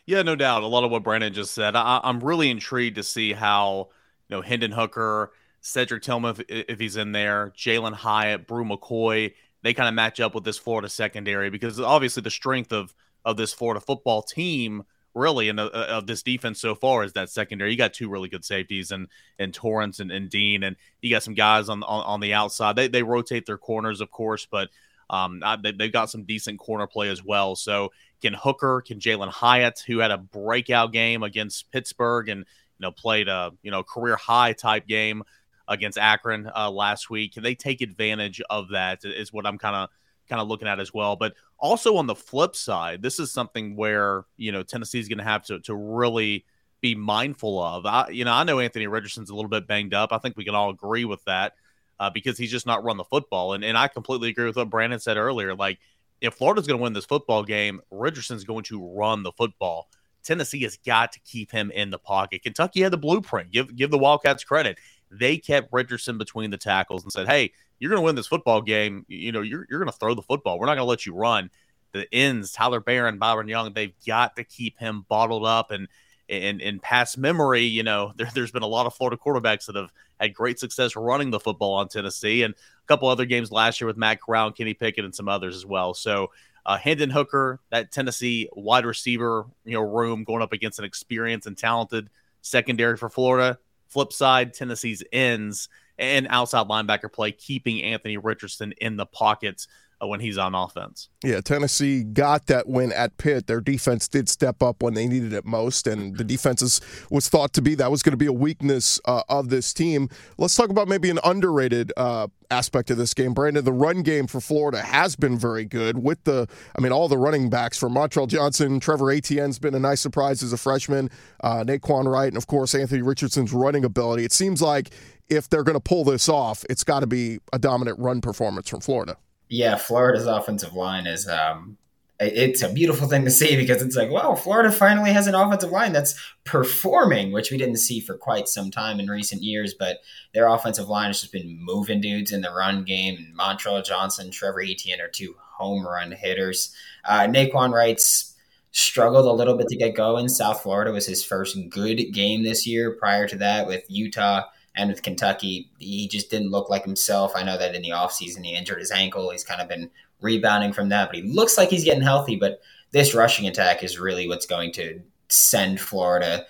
Yeah, 0.06 0.22
no 0.22 0.36
doubt. 0.36 0.63
A 0.63 0.68
lot 0.68 0.86
of 0.86 0.89
what 0.89 1.04
Brandon 1.04 1.34
just 1.34 1.54
said. 1.54 1.75
I, 1.75 2.00
am 2.04 2.22
really 2.22 2.50
intrigued 2.50 2.96
to 2.96 3.04
see 3.04 3.34
how 3.34 3.89
you 4.30 4.38
know 4.38 4.42
Hendon 4.42 4.72
Hooker, 4.72 5.34
Cedric 5.62 6.04
Tillman, 6.04 6.36
if, 6.48 6.66
if 6.70 6.80
he's 6.80 6.98
in 6.98 7.12
there, 7.12 7.54
Jalin 7.56 7.94
Hyatt, 7.94 8.48
Bru 8.48 8.66
McCoy, 8.66 9.34
they 9.64 9.74
kind 9.74 9.90
of 9.90 9.96
match 9.96 10.20
up 10.20 10.36
with 10.36 10.44
this 10.44 10.58
Florida 10.58 10.90
secondary 10.90 11.50
because 11.50 11.80
obviously 11.80 12.22
the 12.22 12.32
strength 12.32 12.72
of 12.72 12.94
of 13.26 13.36
this 13.36 13.54
Florida 13.54 13.82
football 13.82 14.22
team 14.22 14.84
really 15.14 15.50
and 15.50 15.60
of 15.60 16.06
this 16.08 16.24
defense 16.24 16.62
so 16.62 16.76
far 16.76 17.04
is 17.04 17.14
that 17.14 17.30
secondary. 17.30 17.72
You 17.72 17.78
got 17.78 17.94
two 17.94 18.10
really 18.10 18.30
good 18.30 18.46
safeties 18.46 18.92
and 18.92 19.08
and 19.40 19.54
Torrence 19.54 20.00
and, 20.00 20.12
and 20.12 20.30
Dean, 20.30 20.64
and 20.64 20.76
you 21.02 21.10
got 21.10 21.24
some 21.24 21.34
guys 21.34 21.70
on, 21.70 21.84
on, 21.84 22.04
on 22.06 22.20
the 22.20 22.34
outside. 22.34 22.76
They 22.76 22.88
they 22.88 23.04
rotate 23.04 23.46
their 23.46 23.58
corners, 23.58 24.00
of 24.00 24.12
course, 24.12 24.48
but 24.50 24.70
um, 25.10 25.42
they, 25.64 25.72
they've 25.72 25.92
got 25.92 26.10
some 26.10 26.24
decent 26.24 26.60
corner 26.60 26.86
play 26.86 27.10
as 27.10 27.24
well. 27.24 27.56
So 27.56 27.92
can 28.22 28.34
Hooker, 28.34 28.82
can 28.86 29.00
Jalin 29.00 29.30
Hyatt, 29.30 29.84
who 29.88 30.00
had 30.00 30.12
a 30.12 30.18
breakout 30.18 30.92
game 30.92 31.24
against 31.24 31.72
Pittsburgh 31.72 32.30
and 32.30 32.42
you 32.42 32.84
know 32.84 32.92
played 32.92 33.28
a 33.28 33.52
you 33.64 33.72
know 33.72 33.84
career 33.84 34.16
high 34.16 34.54
type 34.54 34.88
game 34.88 35.24
against 35.68 35.98
Akron 35.98 36.50
uh, 36.56 36.70
last 36.72 37.10
week. 37.10 37.34
Can 37.34 37.44
they 37.44 37.56
take 37.56 37.82
advantage 37.82 38.42
of 38.50 38.70
that? 38.70 39.04
Is 39.04 39.34
what 39.34 39.46
I'm 39.46 39.58
kind 39.58 39.76
of 39.76 39.90
kind 40.30 40.42
of 40.42 40.48
looking 40.48 40.68
at 40.68 40.80
as 40.80 40.94
well. 40.94 41.16
But 41.16 41.34
also 41.58 41.98
on 41.98 42.08
the 42.08 42.16
flip 42.16 42.56
side, 42.56 43.02
this 43.02 43.20
is 43.20 43.32
something 43.32 43.76
where 43.76 44.26
you 44.38 44.52
know 44.52 44.64
Tennessee's 44.64 45.08
going 45.08 45.20
to 45.20 45.24
have 45.24 45.44
to 45.44 45.60
to 45.62 45.76
really 45.76 46.46
be 46.82 46.96
mindful 46.96 47.62
of. 47.62 47.86
I, 47.86 48.10
you 48.10 48.26
know, 48.26 48.34
I 48.34 48.44
know 48.44 48.60
Anthony 48.60 48.88
Richardson's 48.88 49.30
a 49.30 49.36
little 49.36 49.50
bit 49.50 49.68
banged 49.68 49.94
up. 49.94 50.14
I 50.14 50.20
think 50.20 50.38
we 50.38 50.46
can 50.46 50.56
all 50.56 50.70
agree 50.70 51.06
with 51.06 51.24
that 51.26 51.54
uh, 52.00 52.10
because 52.10 52.38
he's 52.38 52.52
just 52.52 52.66
not 52.66 52.84
run 52.84 52.98
the 52.98 53.04
football. 53.04 53.54
And 53.54 53.64
and 53.64 53.78
I 53.78 53.88
completely 53.88 54.30
agree 54.30 54.46
with 54.46 54.56
what 54.56 54.70
Brandon 54.70 55.00
said 55.00 55.18
earlier. 55.18 55.56
Like 55.56 55.80
if 56.22 56.36
Florida's 56.36 56.68
going 56.68 56.80
to 56.80 56.84
win 56.84 56.94
this 56.94 57.06
football 57.06 57.44
game, 57.44 57.82
Richardson's 57.92 58.44
going 58.44 58.64
to 58.66 58.86
run 58.96 59.24
the 59.24 59.32
football. 59.32 59.90
Tennessee 60.24 60.64
has 60.64 60.78
got 60.78 61.14
to 61.14 61.20
keep 61.22 61.52
him 61.52 61.72
in 61.72 61.90
the 61.90 62.00
pocket. 62.00 62.44
Kentucky 62.44 62.82
had 62.82 62.92
the 62.92 62.98
blueprint. 62.98 63.52
Give 63.52 63.74
give 63.76 63.92
the 63.92 63.98
Wildcats 63.98 64.44
credit. 64.44 64.78
They 65.10 65.38
kept 65.38 65.70
Richardson 65.72 66.18
between 66.18 66.50
the 66.50 66.58
tackles 66.58 67.04
and 67.04 67.12
said, 67.12 67.28
"Hey, 67.28 67.52
you're 67.80 67.90
going 67.90 68.02
to 68.02 68.06
win 68.06 68.16
this 68.16 68.28
football 68.28 68.62
game. 68.62 69.06
You 69.08 69.32
know, 69.32 69.42
you're, 69.42 69.66
you're 69.70 69.80
going 69.80 69.92
to 69.92 69.98
throw 69.98 70.16
the 70.16 70.22
football. 70.22 70.60
We're 70.60 70.66
not 70.66 70.76
going 70.76 70.86
to 70.86 70.90
let 70.90 71.06
you 71.06 71.14
run. 71.14 71.50
The 71.94 72.08
ends, 72.14 72.52
Tyler 72.52 72.80
Baron, 72.80 73.18
Byron 73.18 73.48
Young, 73.48 73.74
they've 73.74 73.94
got 74.06 74.36
to 74.36 74.44
keep 74.44 74.78
him 74.78 75.06
bottled 75.08 75.46
up. 75.46 75.72
And 75.72 75.88
in, 76.28 76.80
past 76.80 77.18
memory, 77.18 77.62
you 77.62 77.84
know, 77.84 78.14
there, 78.18 78.28
has 78.28 78.52
been 78.52 78.64
a 78.64 78.68
lot 78.68 78.86
of 78.86 78.94
Florida 78.94 79.18
quarterbacks 79.18 79.66
that 79.68 79.76
have 79.76 79.92
had 80.20 80.34
great 80.34 80.60
success 80.60 80.96
running 80.96 81.32
the 81.32 81.40
football 81.40 81.74
on 81.74 81.88
Tennessee 81.88 82.44
and 82.44 82.54
a 82.54 82.88
couple 82.88 83.08
other 83.08 83.26
games 83.26 83.52
last 83.52 83.80
year 83.80 83.88
with 83.88 83.98
Matt 83.98 84.22
Corral, 84.22 84.52
Kenny 84.52 84.74
Pickett, 84.74 85.06
and 85.06 85.16
some 85.16 85.30
others 85.30 85.56
as 85.56 85.66
well. 85.66 85.94
So, 85.94 86.32
uh, 86.66 86.78
Hendon 86.78 87.10
Hooker, 87.10 87.62
that 87.70 87.94
Tennessee 87.94 88.50
wide 88.52 88.86
receiver, 88.86 89.46
you 89.64 89.76
know, 89.76 89.82
room 89.82 90.26
going 90.26 90.42
up 90.42 90.52
against 90.52 90.80
an 90.80 90.86
experienced 90.86 91.48
and 91.48 91.58
talented 91.58 92.10
secondary 92.42 92.98
for 92.98 93.10
Florida. 93.10 93.58
Flip 93.88 94.12
side, 94.13 94.53
Tennessee's 94.53 95.03
ends 95.12 95.70
and 95.98 96.27
outside 96.29 96.67
linebacker 96.67 97.12
play, 97.12 97.32
keeping 97.32 97.82
Anthony 97.82 98.17
Richardson 98.17 98.74
in 98.79 98.98
the 98.98 99.06
pockets 99.06 99.67
when 100.00 100.20
he's 100.20 100.38
on 100.38 100.54
offense. 100.54 101.10
Yeah, 101.24 101.42
Tennessee 101.42 102.04
got 102.04 102.46
that 102.48 102.68
win 102.68 102.92
at 102.92 103.18
Pitt. 103.18 103.48
Their 103.48 103.62
defense 103.62 104.08
did 104.08 104.30
step 104.30 104.62
up 104.62 104.84
when 104.84 104.94
they 104.94 105.08
needed 105.08 105.34
it 105.34 105.46
most, 105.46 105.88
and 105.88 106.16
the 106.16 106.24
defense 106.24 106.62
is, 106.62 106.82
was 107.10 107.30
thought 107.30 107.54
to 107.54 107.62
be 107.62 107.75
that 107.75 107.89
was 107.89 108.04
going 108.04 108.12
to 108.12 108.18
be 108.18 108.27
a 108.27 108.34
weakness 108.34 109.00
uh, 109.06 109.24
of 109.30 109.50
this 109.50 109.74
team. 109.74 110.10
Let's 110.38 110.56
talk 110.56 110.70
about 110.70 110.88
maybe 110.88 111.10
an 111.10 111.20
underrated 111.24 111.92
uh, 111.98 112.27
aspect 112.51 112.92
of 112.92 112.98
this 112.98 113.13
game. 113.13 113.34
Brandon, 113.34 113.66
the 113.66 113.74
run 113.74 114.04
game 114.04 114.27
for 114.27 114.39
Florida 114.39 114.82
has 114.82 115.16
been 115.16 115.38
very 115.38 115.66
good 115.66 116.04
with 116.04 116.24
the, 116.25 116.48
I 116.77 116.82
mean, 116.82 116.92
all 116.92 117.08
the 117.08 117.18
running 117.18 117.50
backs 117.50 117.77
from 117.77 117.94
Montrell 117.94 118.27
Johnson, 118.27 118.80
Trevor 118.80 119.12
Etienne's 119.12 119.60
been 119.60 119.74
a 119.74 119.80
nice 119.80 120.01
surprise 120.01 120.44
as 120.44 120.54
a 120.54 120.58
freshman, 120.58 121.10
uh, 121.44 121.63
Nay'Quan 121.63 122.06
Wright, 122.06 122.27
and 122.27 122.38
of 122.38 122.48
course 122.48 122.75
Anthony 122.75 123.01
Richardson's 123.01 123.51
running 123.51 123.84
ability. 123.84 124.24
It 124.24 124.32
seems 124.32 124.62
like 124.62 124.92
if 125.30 125.50
they're 125.50 125.63
going 125.63 125.75
to 125.75 125.82
pull 125.82 126.04
this 126.04 126.30
off, 126.30 126.63
it's 126.70 126.84
got 126.84 127.01
to 127.01 127.08
be 127.08 127.39
a 127.51 127.60
dominant 127.60 128.00
run 128.00 128.22
performance 128.22 128.70
from 128.70 128.80
Florida. 128.80 129.18
Yeah, 129.50 129.75
Florida's 129.75 130.27
offensive 130.27 130.74
line 130.74 131.08
is 131.08 131.27
um, 131.27 131.77
it's 132.20 132.63
a 132.63 132.74
beautiful 132.74 133.08
thing 133.08 133.25
to 133.25 133.32
see 133.32 133.56
because 133.56 133.82
it's 133.82 133.96
like, 133.96 134.10
wow, 134.10 134.34
Florida 134.36 134.72
finally 134.72 135.12
has 135.12 135.27
an 135.27 135.36
offensive 135.36 135.70
line 135.70 135.94
that's 135.94 136.20
performing, 136.46 137.32
which 137.32 137.51
we 137.51 137.58
didn't 137.58 137.77
see 137.77 138.00
for 138.00 138.18
quite 138.18 138.48
some 138.48 138.72
time 138.72 139.00
in 139.00 139.08
recent 139.08 139.44
years. 139.44 139.75
But 139.77 140.00
their 140.34 140.48
offensive 140.48 140.89
line 140.89 141.08
has 141.08 141.22
just 141.22 141.32
been 141.32 141.58
moving 141.62 142.01
dudes 142.01 142.32
in 142.32 142.42
the 142.42 142.51
run 142.51 142.84
game. 142.84 143.34
Montrell 143.38 143.86
Johnson, 143.86 144.32
Trevor 144.32 144.62
Etienne 144.62 145.01
are 145.01 145.08
two 145.08 145.36
home 145.39 145.86
run 145.86 146.12
hitters. 146.12 146.75
Uh, 147.06 147.27
Nay'Quan 147.27 147.72
Wright's 147.72 148.36
struggled 148.72 149.25
a 149.25 149.32
little 149.32 149.56
bit 149.56 149.68
to 149.68 149.75
get 149.75 149.96
going. 149.96 150.27
South 150.27 150.62
Florida 150.62 150.92
was 150.92 151.06
his 151.06 151.24
first 151.24 151.58
good 151.70 151.98
game 152.13 152.44
this 152.44 152.66
year. 152.66 152.92
Prior 152.92 153.27
to 153.27 153.38
that, 153.38 153.68
with 153.68 153.84
Utah 153.89 154.44
and 154.78 154.90
with 154.90 155.02
Kentucky, 155.02 155.70
he 155.80 156.08
just 156.08 156.30
didn't 156.30 156.52
look 156.52 156.70
like 156.70 156.86
himself. 156.86 157.34
I 157.36 157.44
know 157.44 157.58
that 157.58 157.76
in 157.76 157.82
the 157.82 157.90
offseason 157.90 158.46
he 158.46 158.56
injured 158.56 158.80
his 158.80 158.92
ankle. 158.92 159.32
He's 159.32 159.44
kind 159.44 159.60
of 159.60 159.68
been 159.68 159.90
rebounding 160.22 160.72
from 160.72 160.90
that, 160.90 161.10
but 161.10 161.18
he 161.18 161.24
looks 161.24 161.58
like 161.58 161.70
he's 161.70 161.84
getting 161.84 162.04
healthy. 162.04 162.36
But 162.36 162.62
this 162.92 163.14
rushing 163.14 163.48
attack 163.48 163.84
is 163.84 164.00
really 164.00 164.28
what's 164.28 164.46
going 164.46 164.72
to 164.74 165.02
send 165.30 165.82
Florida 165.82 166.46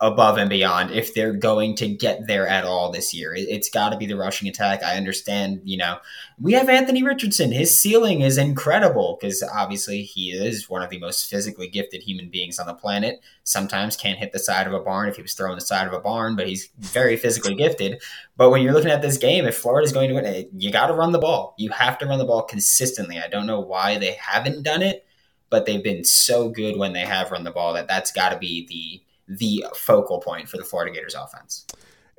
above 0.00 0.38
and 0.38 0.48
beyond 0.48 0.90
if 0.90 1.12
they're 1.12 1.32
going 1.32 1.74
to 1.74 1.88
get 1.88 2.26
there 2.26 2.46
at 2.46 2.64
all 2.64 2.90
this 2.90 3.12
year. 3.12 3.34
It, 3.34 3.50
has 3.50 3.68
got 3.68 3.90
to 3.90 3.96
be 3.96 4.06
the 4.06 4.16
rushing 4.16 4.48
attack. 4.48 4.82
I 4.82 4.96
understand, 4.96 5.60
you 5.64 5.76
know, 5.76 5.98
we 6.40 6.52
have 6.52 6.68
Anthony 6.68 7.02
Richardson. 7.02 7.50
His 7.50 7.76
ceiling 7.76 8.20
is 8.20 8.38
incredible 8.38 9.18
because 9.20 9.42
obviously 9.42 10.02
he 10.02 10.30
is 10.30 10.68
one 10.68 10.82
of 10.82 10.90
the 10.90 10.98
most 10.98 11.28
physically 11.28 11.68
gifted 11.68 12.02
human 12.02 12.28
beings 12.28 12.58
on 12.58 12.66
the 12.66 12.74
planet. 12.74 13.20
Sometimes 13.42 13.96
can't 13.96 14.18
hit 14.18 14.32
the 14.32 14.38
side 14.38 14.66
of 14.66 14.72
a 14.72 14.80
barn 14.80 15.08
if 15.08 15.16
he 15.16 15.22
was 15.22 15.34
throwing 15.34 15.56
the 15.56 15.62
side 15.62 15.86
of 15.86 15.92
a 15.92 16.00
barn, 16.00 16.36
but 16.36 16.46
he's 16.46 16.68
very 16.78 17.16
physically 17.16 17.54
gifted. 17.54 18.00
But 18.36 18.50
when 18.50 18.62
you're 18.62 18.74
looking 18.74 18.90
at 18.90 19.02
this 19.02 19.18
game, 19.18 19.46
if 19.46 19.56
Florida's 19.56 19.92
going 19.92 20.10
to 20.10 20.14
win, 20.14 20.26
eh, 20.26 20.44
you 20.56 20.70
got 20.70 20.88
to 20.88 20.94
run 20.94 21.12
the 21.12 21.18
ball. 21.18 21.54
You 21.58 21.70
have 21.70 21.98
to 21.98 22.06
run 22.06 22.18
the 22.18 22.24
ball 22.24 22.42
consistently. 22.42 23.18
I 23.18 23.28
don't 23.28 23.46
know 23.46 23.60
why 23.60 23.98
they 23.98 24.12
haven't 24.12 24.62
done 24.62 24.82
it, 24.82 25.04
but 25.50 25.66
they've 25.66 25.82
been 25.82 26.04
so 26.04 26.50
good 26.50 26.76
when 26.76 26.92
they 26.92 27.00
have 27.00 27.32
run 27.32 27.44
the 27.44 27.50
ball 27.50 27.72
that 27.72 27.88
that's 27.88 28.12
got 28.12 28.28
to 28.28 28.38
be 28.38 28.66
the 28.66 29.02
the 29.28 29.64
focal 29.74 30.20
point 30.20 30.48
for 30.48 30.56
the 30.56 30.64
Florida 30.64 30.92
Gators 30.92 31.14
offense. 31.14 31.66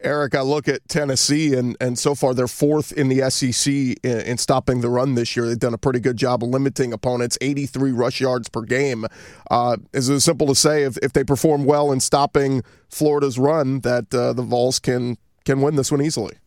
Eric, 0.02 0.34
I 0.34 0.42
look 0.42 0.70
at 0.70 0.88
Tennessee, 0.88 1.54
and, 1.56 1.76
and 1.82 2.00
so 2.00 2.16
far 2.16 2.34
they're 2.34 2.48
fourth 2.48 2.94
in 2.94 3.10
the 3.10 3.30
SEC 3.30 3.74
in, 3.74 3.98
in, 4.04 4.38
stopping 4.38 4.80
the 4.80 4.90
run 4.90 5.16
this 5.16 5.36
year. 5.36 5.46
They've 5.46 5.60
done 5.60 5.74
a 5.74 5.78
pretty 5.78 6.00
good 6.00 6.16
job 6.16 6.42
of 6.42 6.50
limiting 6.50 6.94
opponents, 6.94 7.38
83 7.42 7.92
rush 7.92 8.22
yards 8.22 8.48
per 8.48 8.62
game. 8.62 9.06
Uh, 9.52 9.78
is 9.92 10.08
it 10.08 10.22
simple 10.22 10.48
to 10.48 10.56
say 10.56 10.84
if, 10.84 10.98
if 11.00 11.12
they 11.12 11.26
perform 11.26 11.66
well 11.66 11.92
in 11.92 12.00
stopping 12.00 12.64
Florida's 12.88 13.38
run 13.38 13.82
that 13.82 14.14
uh, 14.14 14.32
the 14.32 14.42
Vols 14.42 14.80
can 14.80 15.18
can 15.46 15.62
win 15.62 15.76
this 15.76 15.92
one 15.92 16.02
easily? 16.02 16.38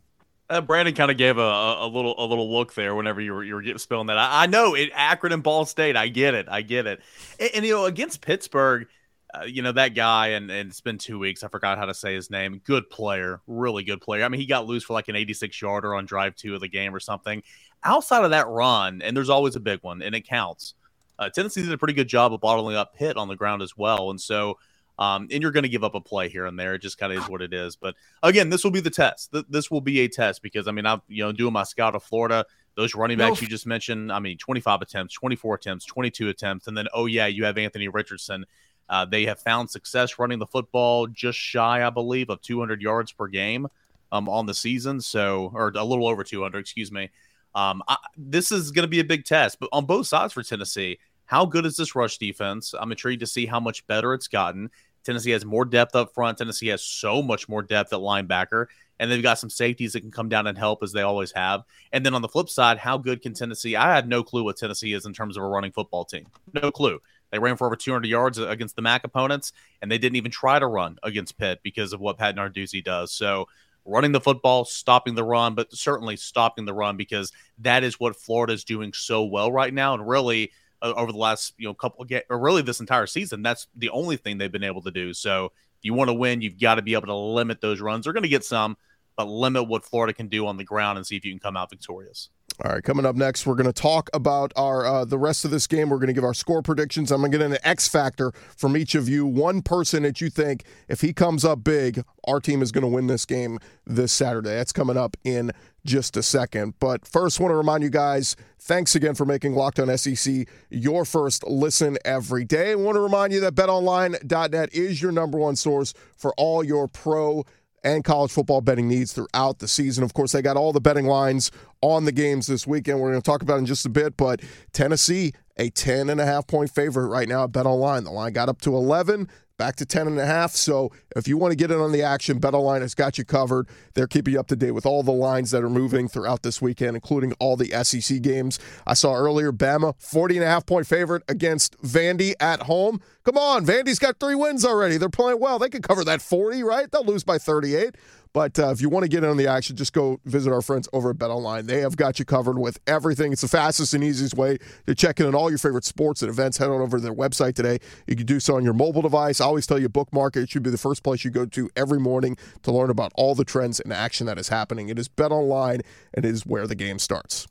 Uh, 0.49 0.61
Brandon 0.61 0.95
kind 0.95 1.11
of 1.11 1.17
gave 1.17 1.39
a, 1.39 1.41
a, 1.41 1.87
little 1.87 2.15
a 2.19 2.27
little 2.27 2.51
look 2.51 2.75
there 2.75 2.95
whenever 2.95 3.21
you 3.21 3.35
were 3.35 3.45
you 3.45 3.55
were 3.57 3.79
spilling 3.79 4.07
that. 4.07 4.17
I, 4.17 4.45
I 4.45 4.47
know 4.47 4.75
it 4.75 4.91
Akron 4.95 5.33
and 5.33 5.43
Ball 5.43 5.67
State. 5.67 5.97
I 5.97 6.09
get 6.09 6.35
it. 6.35 6.47
I 6.49 6.63
get 6.63 6.87
it. 6.87 7.01
And, 7.39 7.51
and 7.57 7.65
you 7.67 7.73
know 7.73 7.85
against 7.85 8.23
Pittsburgh– 8.23 8.87
uh, 9.35 9.45
you 9.45 9.63
know 9.63 9.73
that 9.73 9.95
guy, 9.95 10.29
and, 10.29 10.51
and 10.51 10.69
it's 10.69 10.81
been 10.81 10.99
two 10.99 11.19
weeks. 11.19 11.43
I 11.43 11.49
forgot 11.49 11.79
how 11.79 11.87
to 11.87 11.95
say 11.95 12.15
his 12.15 12.31
name. 12.31 12.61
Good 12.65 12.91
player, 12.91 13.41
really 13.47 13.83
good 13.83 14.01
player. 14.01 14.25
I 14.25 14.29
mean, 14.29 14.41
he 14.41 14.47
got 14.47 14.67
loose 14.67 14.85
for 14.85 14.93
like 14.93 15.09
an 15.09 15.17
86 15.17 15.61
yarder 15.61 15.95
on 15.95 16.05
drive 16.05 16.37
two 16.37 16.55
of 16.55 16.61
the 16.61 16.69
game 16.69 16.95
or 16.95 17.01
something. 17.01 17.43
Outside 17.85 18.25
of 18.25 18.31
that 18.31 18.47
run, 18.49 19.01
and 19.01 19.17
there's 19.17 19.31
always 19.31 19.57
a 19.57 19.61
big 19.61 19.83
one, 19.83 20.03
and 20.03 20.15
it 20.15 20.27
counts. 20.27 20.75
Uh, 21.19 21.31
Tennessee 21.31 21.63
did 21.63 21.73
a 21.73 21.79
pretty 21.79 21.95
good 21.95 22.09
job 22.09 22.35
of 22.35 22.41
bottling 22.41 22.77
up 22.77 22.95
Pitt 22.95 23.17
on 23.17 23.29
the 23.29 23.37
ground 23.37 23.63
as 23.63 23.77
well, 23.77 24.11
and 24.11 24.21
so. 24.21 24.59
Um, 24.99 25.27
and 25.33 25.43
you're 25.43 25.53
going 25.53 25.63
to 25.63 25.71
give 25.71 25.85
up 25.85 25.95
a 25.95 26.01
play 26.01 26.29
here 26.29 26.45
and 26.45 26.57
there. 26.57 26.75
It 26.75 26.83
just 26.83 26.99
kind 26.99 27.13
of 27.13 27.23
is 27.23 27.29
what 27.29 27.41
it 27.41 27.55
is. 27.55 27.77
But 27.77 27.97
again, 28.23 28.51
this 28.51 28.63
will 28.63 28.71
be 28.71 28.81
the 28.81 28.91
test. 28.91 29.33
Th- 29.33 29.45
this 29.49 29.71
will 29.71 29.81
be 29.81 30.01
a 30.01 30.09
test 30.09 30.43
because 30.43 30.69
I 30.69 30.71
mean, 30.71 30.85
I'm 30.85 31.01
you 31.09 31.25
know 31.25 31.33
doing 31.33 31.55
my 31.55 31.63
scout 31.63 31.95
of 31.95 32.05
Florida. 32.05 32.45
those 32.77 32.95
running 32.95 33.17
backs 33.17 33.41
no. 33.41 33.47
you 33.47 33.49
just 33.49 33.67
mentioned, 33.67 34.13
I 34.13 34.21
mean, 34.21 34.37
25 34.37 34.83
attempts, 34.83 35.15
24 35.15 35.55
attempts, 35.55 35.87
22 35.87 36.29
attempts. 36.29 36.67
And 36.69 36.77
then, 36.77 36.89
oh, 36.93 37.07
yeah, 37.07 37.27
you 37.27 37.45
have 37.47 37.57
Anthony 37.57 37.89
Richardson. 37.89 38.45
Uh, 38.89 39.05
they 39.05 39.25
have 39.25 39.41
found 39.41 39.71
success 39.71 40.19
running 40.19 40.39
the 40.39 40.47
football 40.47 41.07
just 41.07 41.39
shy, 41.39 41.87
I 41.87 41.91
believe, 41.91 42.31
of 42.31 42.41
200 42.43 42.83
yards 42.83 43.13
per 43.13 43.27
game 43.27 43.69
um, 44.11 44.29
on 44.29 44.47
the 44.47 44.55
season. 44.55 45.01
So, 45.01 45.51
or 45.55 45.73
a 45.75 45.85
little 45.85 46.07
over 46.07 46.25
200, 46.25 46.59
excuse 46.59 46.93
me. 46.93 47.11
Um, 47.55 47.83
I, 47.89 47.97
this 48.17 48.53
is 48.53 48.71
going 48.71 48.85
to 48.85 48.89
be 48.89 49.01
a 49.01 49.05
big 49.05 49.25
test, 49.25 49.59
but 49.61 49.69
on 49.73 49.87
both 49.87 50.07
sides 50.07 50.33
for 50.33 50.43
Tennessee, 50.43 50.99
how 51.27 51.47
good 51.47 51.67
is 51.67 51.77
this 51.77 51.95
rush 51.95 52.19
defense? 52.19 52.75
I'm 52.79 52.91
intrigued 52.91 53.21
to 53.21 53.27
see 53.27 53.47
how 53.47 53.61
much 53.61 53.87
better 53.87 54.15
it's 54.15 54.29
gotten. 54.29 54.71
Tennessee 55.05 55.31
has 55.31 55.45
more 55.45 55.65
depth 55.65 55.97
up 55.97 56.15
front. 56.15 56.39
Tennessee 56.39 56.69
has 56.69 56.83
so 56.83 57.23
much 57.23 57.49
more 57.49 57.63
depth 57.63 57.93
at 57.93 57.99
linebacker 57.99 58.67
and 59.03 59.11
they've 59.11 59.23
got 59.23 59.39
some 59.39 59.51
safeties 59.51 59.93
that 59.95 60.01
can 60.01 60.13
come 60.13 60.29
down 60.29 60.47
and 60.47 60.57
help 60.57 60.81
as 60.81 60.93
they 60.93 61.03
always 61.03 61.33
have. 61.33 61.65
And 61.93 62.07
then 62.07 62.15
on 62.15 62.23
the 62.23 62.29
flip 62.29 62.49
side, 62.49 62.79
how 62.79 62.99
good 62.99 63.21
can 63.21 63.35
Tennessee? 63.35 63.75
I 63.75 63.97
have 63.97 64.07
no 64.07 64.23
clue 64.23 64.45
what 64.45 64.57
Tennessee 64.57 64.93
is 64.93 65.07
in 65.07 65.13
terms 65.13 65.37
of 65.37 65.43
a 65.43 65.47
running 65.47 65.73
football 65.73 66.05
team. 66.05 66.27
No 66.53 66.71
clue. 66.71 67.01
They 67.33 67.39
ran 67.39 67.57
for 67.57 67.67
over 67.67 67.75
200 67.75 68.07
yards 68.07 68.39
against 68.39 68.77
the 68.77 68.83
MAC 68.83 69.05
opponents, 69.05 69.53
and 69.81 69.91
they 69.91 69.99
didn't 69.99 70.17
even 70.17 70.31
try 70.31 70.59
to 70.59 70.67
run 70.67 70.99
against 71.03 71.39
Pitt 71.39 71.61
because 71.63 71.93
of 71.93 72.01
what 72.01 72.19
Pat 72.19 72.37
Narduzzi 72.37 72.85
does. 72.85 73.11
So 73.11 73.49
running 73.85 74.13
the 74.13 74.21
football, 74.21 74.65
stopping 74.65 75.15
the 75.15 75.25
run, 75.25 75.55
but 75.55 75.73
certainly 75.73 76.17
stopping 76.17 76.67
the 76.67 76.75
run 76.75 76.97
because 76.97 77.33
that 77.59 77.83
is 77.83 77.99
what 77.99 78.17
Florida 78.17 78.53
is 78.53 78.65
doing 78.65 78.93
so 78.93 79.25
well 79.25 79.51
right 79.51 79.73
now. 79.73 79.95
And 79.95 80.07
really, 80.07 80.53
uh, 80.83 80.93
over 80.97 81.11
the 81.11 81.19
last 81.19 81.55
you 81.57 81.67
know 81.67 81.75
couple 81.75 82.03
of 82.05 82.13
or 82.29 82.39
really 82.39 82.63
this 82.63 82.81
entire 82.81 83.07
season, 83.07 83.43
that's 83.43 83.67
the 83.77 83.91
only 83.91 84.17
thing 84.17 84.39
they've 84.39 84.53
been 84.53 84.63
able 84.63 84.83
to 84.83 84.91
do. 84.91 85.15
So 85.15 85.47
if 85.47 85.85
you 85.85 85.95
want 85.95 86.09
to 86.09 86.15
win, 86.15 86.43
you've 86.43 86.61
got 86.61 86.77
to 86.77 86.83
be 86.83 86.93
able 86.93 87.07
to 87.07 87.15
limit 87.15 87.61
those 87.61 87.81
runs. 87.81 88.05
They're 88.05 88.13
going 88.13 88.23
to 88.25 88.29
get 88.29 88.45
some, 88.45 88.77
but 89.17 89.27
limit 89.27 89.69
what 89.69 89.85
Florida 89.85 90.13
can 90.13 90.29
do 90.29 90.47
on 90.47 90.57
the 90.57 90.65
ground 90.65 90.99
and 90.99 91.07
see 91.07 91.17
if 91.17 91.25
you 91.25 91.33
can 91.33 91.41
come 91.41 91.57
out 91.57 91.71
victorious. 91.71 92.29
All 92.61 92.71
right, 92.71 92.85
coming 92.85 93.07
up 93.07 93.17
next, 93.17 93.47
we're 93.47 93.55
going 93.55 93.67
to 93.67 93.73
talk 93.73 94.11
about 94.13 94.53
our 94.57 94.85
uh, 94.85 95.05
the 95.07 95.19
rest 95.19 95.45
of 95.45 95.51
this 95.51 95.67
game. 95.67 95.89
We're 95.89 95.97
going 95.97 96.09
to 96.09 96.13
give 96.13 96.23
our 96.23 96.35
score 96.35 96.61
predictions. 96.61 97.11
I'm 97.11 97.21
going 97.21 97.33
to 97.33 97.39
get 97.39 97.45
an 97.51 97.57
X 97.65 97.89
factor 97.89 98.31
from 98.57 98.77
each 98.77 98.95
of 98.95 99.09
you. 99.09 99.25
One 99.25 99.63
person 99.63 100.03
that 100.03 100.21
you 100.21 100.29
think, 100.29 100.65
if 100.87 101.01
he 101.01 101.15
comes 101.15 101.47
up 101.47 101.65
big, 101.65 102.05
our 102.29 102.41
team 102.41 102.61
is 102.61 102.71
going 102.71 102.83
to 102.83 102.89
win 102.89 103.07
this 103.07 103.25
game 103.25 103.59
this 103.87 104.13
Saturday. 104.13 104.51
That's 104.51 104.73
coming 104.73 104.99
up 104.99 105.17
in 105.25 105.53
just 105.87 106.17
a 106.17 106.23
second. 106.23 106.75
But 106.79 107.07
first, 107.07 107.41
want 107.41 107.53
to 107.53 107.57
remind 107.57 107.83
you 107.83 107.91
guys, 107.91 108.37
thanks 108.59 108.95
again 108.95 109.15
for 109.15 109.25
making 109.25 109.55
Locked 109.55 109.81
On 109.81 109.97
SEC 109.97 110.47
your 110.69 111.07
first 111.07 111.45
listen 111.47 111.97
every 112.05 112.45
day. 112.45 112.73
I 112.73 112.75
want 112.75 112.97
to 112.97 113.01
remind 113.01 113.33
you 113.33 113.41
that 113.41 113.55
BetOnline.net 113.55 114.75
is 114.75 115.01
your 115.01 115.11
number 115.11 115.39
one 115.39 115.57
source 115.57 115.95
for 116.17 116.35
all 116.37 116.63
your 116.63 116.87
pro 116.87 117.45
and 117.85 118.05
college 118.05 118.31
football 118.31 118.61
betting 118.61 118.89
needs 118.89 119.13
throughout 119.13 119.59
the 119.59 119.69
season. 119.69 120.05
Of 120.05 120.15
course, 120.15 120.33
they 120.33 120.43
got 120.43 120.57
all 120.57 120.73
the 120.73 120.81
betting 120.81 121.07
lines 121.07 121.51
on 121.81 122.05
the 122.05 122.13
games 122.13 122.47
this 122.47 122.67
weekend. 122.67 123.01
We're 123.01 123.11
going 123.11 123.23
to 123.23 123.31
talk 123.31 123.43
about 123.43 123.59
in 123.59 123.67
just 123.67 123.87
a 123.87 123.91
bit, 123.91 124.17
but 124.17 124.41
Tennessee, 124.73 125.33
a 125.57 125.71
10 125.71 126.11
and 126.11 126.21
a 126.21 126.25
half 126.25 126.47
point 126.47 126.71
favorite 126.71 127.09
right 127.09 127.29
now 127.29 127.45
at 127.45 127.53
Bet 127.53 127.67
Online. 127.67 128.05
The 128.05 128.11
line 128.11 128.33
got 128.33 128.49
up 128.49 128.61
to 128.63 128.75
11 128.75 129.29
back 129.63 129.77
to 129.77 129.87
10 129.87 130.09
and 130.09 130.19
a 130.19 130.27
half. 130.27 130.57
So 130.57 130.91
if 131.15 131.29
you 131.29 131.39
want 131.39 131.53
to 131.53 131.57
get 131.57 131.71
in 131.71 131.79
on 131.79 131.93
the 131.93 132.03
action, 132.03 132.41
BetOnline 132.41 132.81
has 132.81 132.97
got 132.97 133.17
you 133.17 133.25
covered. 133.25 133.69
They're 133.95 134.09
keeping 134.09 134.35
you 134.35 134.41
up 134.41 134.49
to 134.49 134.57
date 134.57 134.73
with 134.73 134.85
all 134.85 135.05
the 135.05 135.13
lines 135.13 135.53
that 135.53 135.63
are 135.63 135.71
moving 135.71 136.09
throughout 136.09 136.43
this 136.43 136.61
weekend, 136.61 136.97
including 136.97 137.33
all 137.39 137.57
the 137.57 137.71
SEC 137.85 138.21
games. 138.23 138.59
I 138.89 138.95
saw 138.95 139.15
earlier 139.15 139.53
Bama 139.53 139.95
40 140.01 140.39
and 140.39 140.45
a 140.45 140.49
half 140.49 140.67
point 140.67 140.89
favorite 140.89 141.23
against 141.29 141.81
Vandy 141.81 142.35
at 142.41 142.63
home. 142.63 143.01
Come 143.23 143.39
on, 143.39 143.65
Vandy's 143.65 144.01
got 144.01 144.19
three 144.19 144.35
wins 144.35 144.65
already. 144.65 144.97
They're 144.97 145.09
playing 145.09 145.39
well. 145.39 145.61
They 145.61 145.69
could 145.69 145.85
cover 145.85 146.03
that 146.07 146.21
40, 146.21 146.65
right? 146.65 146.91
They'll 146.91 147.05
lose 147.05 147.23
by 147.23 147.39
38. 147.39 147.95
But 148.35 148.59
uh, 148.59 148.71
if 148.71 148.81
you 148.81 148.89
want 148.89 149.05
to 149.05 149.09
get 149.09 149.25
in 149.25 149.31
on 149.31 149.37
the 149.37 149.47
action, 149.47 149.77
just 149.77 149.93
go 149.93 150.19
visit 150.25 150.53
our 150.53 150.63
friends 150.63 150.89
over 150.93 151.11
at 151.11 151.19
Bet 151.19 151.31
Online. 151.31 151.67
They 151.67 151.81
have 151.81 151.97
got 151.97 152.19
you 152.19 152.25
covered 152.25 152.59
with 152.59 152.79
everything. 152.87 153.33
It's 153.33 153.43
the 153.43 153.49
fastest 153.49 153.93
and 153.93 154.03
easiest 154.03 154.35
way 154.35 154.59
to 154.87 154.95
check 154.95 155.21
in 155.21 155.27
on 155.27 155.35
all 155.35 155.51
your 155.51 155.59
favorite 155.59 155.85
sports 155.85 156.23
and 156.23 156.31
events. 156.31 156.57
Head 156.57 156.71
on 156.71 156.81
over 156.81 156.97
to 156.97 157.03
their 157.03 157.15
website 157.15 157.55
today. 157.55 157.79
You 158.07 158.17
can 158.17 158.25
do 158.25 158.41
so 158.41 158.57
on 158.57 158.65
your 158.65 158.73
mobile 158.73 159.03
device. 159.03 159.41
I 159.41 159.45
always 159.45 159.67
tell 159.67 159.79
you, 159.79 159.89
bookmark 159.91 160.37
it. 160.37 160.45
It 160.45 160.51
should 160.51 160.63
be 160.63 160.71
the 160.71 160.79
first 160.79 161.03
place 161.03 161.25
you 161.25 161.31
go 161.31 161.45
to 161.45 161.69
every 161.77 162.01
morning 162.01 162.39
to 162.63 162.73
learn 162.73 162.89
about 162.89 163.13
all 163.17 163.35
the 163.35 163.45
trends 163.45 163.81
and 163.81 163.93
action 163.93 164.27
that 164.27 164.39
is 164.39 164.49
happening. 164.49 164.89
It 164.89 164.99
is 164.99 165.09
Bet 165.09 165.31
Online, 165.31 165.83
and 166.15 166.25
it 166.25 166.31
is 166.31 166.47
where 166.47 166.67
the 166.67 166.75
game 166.75 166.99
starts. 166.99 167.47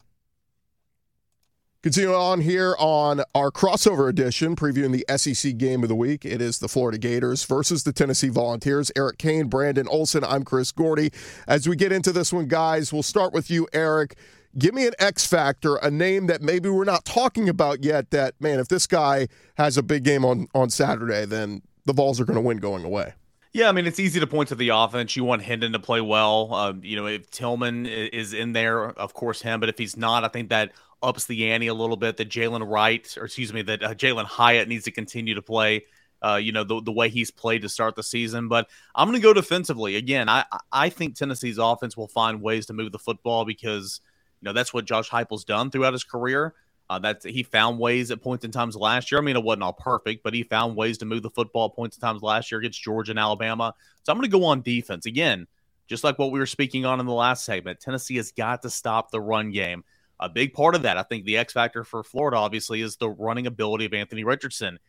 Continuing 1.83 2.15
on 2.15 2.41
here 2.41 2.75
on 2.77 3.23
our 3.33 3.49
crossover 3.49 4.07
edition, 4.07 4.55
previewing 4.55 4.91
the 4.91 5.17
SEC 5.17 5.57
game 5.57 5.81
of 5.81 5.89
the 5.89 5.95
week. 5.95 6.23
It 6.23 6.39
is 6.39 6.59
the 6.59 6.67
Florida 6.67 6.99
Gators 6.99 7.43
versus 7.43 7.85
the 7.85 7.91
Tennessee 7.91 8.29
Volunteers. 8.29 8.91
Eric 8.95 9.17
Kane, 9.17 9.47
Brandon 9.47 9.87
Olson. 9.87 10.23
I'm 10.23 10.43
Chris 10.43 10.71
Gordy. 10.71 11.11
As 11.47 11.67
we 11.67 11.75
get 11.75 11.91
into 11.91 12.11
this 12.11 12.31
one, 12.31 12.45
guys, 12.45 12.93
we'll 12.93 13.01
start 13.01 13.33
with 13.33 13.49
you, 13.49 13.67
Eric. 13.73 14.15
Give 14.59 14.75
me 14.75 14.85
an 14.85 14.93
X 14.99 15.25
factor, 15.25 15.77
a 15.77 15.89
name 15.89 16.27
that 16.27 16.43
maybe 16.43 16.69
we're 16.69 16.83
not 16.83 17.03
talking 17.03 17.49
about 17.49 17.83
yet. 17.83 18.11
That 18.11 18.35
man, 18.39 18.59
if 18.59 18.67
this 18.67 18.85
guy 18.85 19.27
has 19.57 19.75
a 19.75 19.81
big 19.81 20.03
game 20.03 20.23
on 20.23 20.49
on 20.53 20.69
Saturday, 20.69 21.25
then 21.25 21.63
the 21.85 21.93
Vols 21.93 22.21
are 22.21 22.25
going 22.25 22.35
to 22.35 22.41
win 22.41 22.57
going 22.57 22.85
away. 22.85 23.15
Yeah, 23.53 23.69
I 23.69 23.71
mean 23.71 23.87
it's 23.87 23.99
easy 23.99 24.19
to 24.19 24.27
point 24.27 24.49
to 24.49 24.55
the 24.55 24.69
offense. 24.69 25.15
You 25.15 25.23
want 25.23 25.41
Hendon 25.41 25.71
to 25.71 25.79
play 25.79 25.99
well. 25.99 26.53
Um, 26.53 26.81
you 26.83 26.95
know, 26.95 27.07
if 27.07 27.31
Tillman 27.31 27.87
is 27.87 28.33
in 28.33 28.53
there, 28.53 28.91
of 28.91 29.15
course 29.15 29.41
him. 29.41 29.59
But 29.59 29.69
if 29.69 29.79
he's 29.79 29.97
not, 29.97 30.23
I 30.23 30.27
think 30.27 30.49
that 30.49 30.73
ups 31.03 31.25
the 31.25 31.51
ante 31.51 31.67
a 31.67 31.73
little 31.73 31.97
bit. 31.97 32.17
That 32.17 32.29
Jalen 32.29 32.69
Wright, 32.69 33.17
or 33.17 33.25
excuse 33.25 33.53
me, 33.53 33.61
that 33.63 33.83
uh, 33.83 33.93
Jalin 33.93 34.25
Hyatt 34.25 34.67
needs 34.67 34.85
to 34.85 34.91
continue 34.91 35.35
to 35.35 35.41
play. 35.41 35.85
Uh, 36.23 36.35
you 36.35 36.51
know 36.51 36.63
the 36.63 36.81
the 36.81 36.91
way 36.91 37.09
he's 37.09 37.31
played 37.31 37.63
to 37.63 37.69
start 37.69 37.95
the 37.95 38.03
season. 38.03 38.47
But 38.47 38.69
I'm 38.93 39.07
going 39.07 39.19
to 39.19 39.23
go 39.23 39.33
defensively 39.33 39.95
again. 39.95 40.29
I 40.29 40.45
I 40.71 40.89
think 40.89 41.15
Tennessee's 41.15 41.57
offense 41.57 41.97
will 41.97 42.07
find 42.07 42.41
ways 42.41 42.67
to 42.67 42.73
move 42.73 42.91
the 42.91 42.99
football 42.99 43.43
because 43.43 44.01
you 44.39 44.45
know 44.45 44.53
that's 44.53 44.73
what 44.73 44.85
Josh 44.85 45.09
Heupel's 45.09 45.43
done 45.43 45.71
throughout 45.71 45.93
his 45.93 46.03
career. 46.03 46.53
Uh, 46.89 46.99
that 46.99 47.23
he 47.23 47.41
found 47.41 47.79
ways 47.79 48.11
at 48.11 48.21
points 48.21 48.43
in 48.43 48.51
times 48.51 48.75
last 48.75 49.11
year. 49.11 49.21
I 49.21 49.23
mean, 49.23 49.37
it 49.37 49.43
wasn't 49.43 49.63
all 49.63 49.71
perfect, 49.71 50.23
but 50.23 50.33
he 50.33 50.43
found 50.43 50.75
ways 50.75 50.97
to 50.97 51.05
move 51.05 51.23
the 51.23 51.29
football 51.29 51.69
points 51.69 51.95
in 51.95 52.01
times 52.01 52.21
last 52.21 52.51
year 52.51 52.59
against 52.59 52.83
Georgia 52.83 53.13
and 53.13 53.19
Alabama. 53.19 53.73
So 54.03 54.11
I'm 54.11 54.17
going 54.17 54.29
to 54.29 54.37
go 54.37 54.43
on 54.43 54.61
defense 54.61 55.05
again, 55.05 55.47
just 55.87 56.03
like 56.03 56.19
what 56.19 56.33
we 56.33 56.39
were 56.39 56.45
speaking 56.45 56.85
on 56.85 56.99
in 56.99 57.05
the 57.05 57.13
last 57.13 57.45
segment. 57.45 57.79
Tennessee 57.79 58.17
has 58.17 58.33
got 58.33 58.63
to 58.63 58.69
stop 58.69 59.09
the 59.09 59.21
run 59.21 59.51
game 59.51 59.85
a 60.21 60.29
big 60.29 60.53
part 60.53 60.75
of 60.75 60.83
that, 60.83 60.97
I 60.97 61.03
think 61.03 61.25
the 61.25 61.37
X 61.37 61.53
factor 61.53 61.83
for 61.83 62.03
Florida 62.03 62.37
obviously 62.37 62.81
is 62.81 62.95
the 62.95 63.09
running 63.09 63.47
ability 63.47 63.85
of 63.85 63.93
Anthony 63.93 64.23
Richardson. 64.23 64.79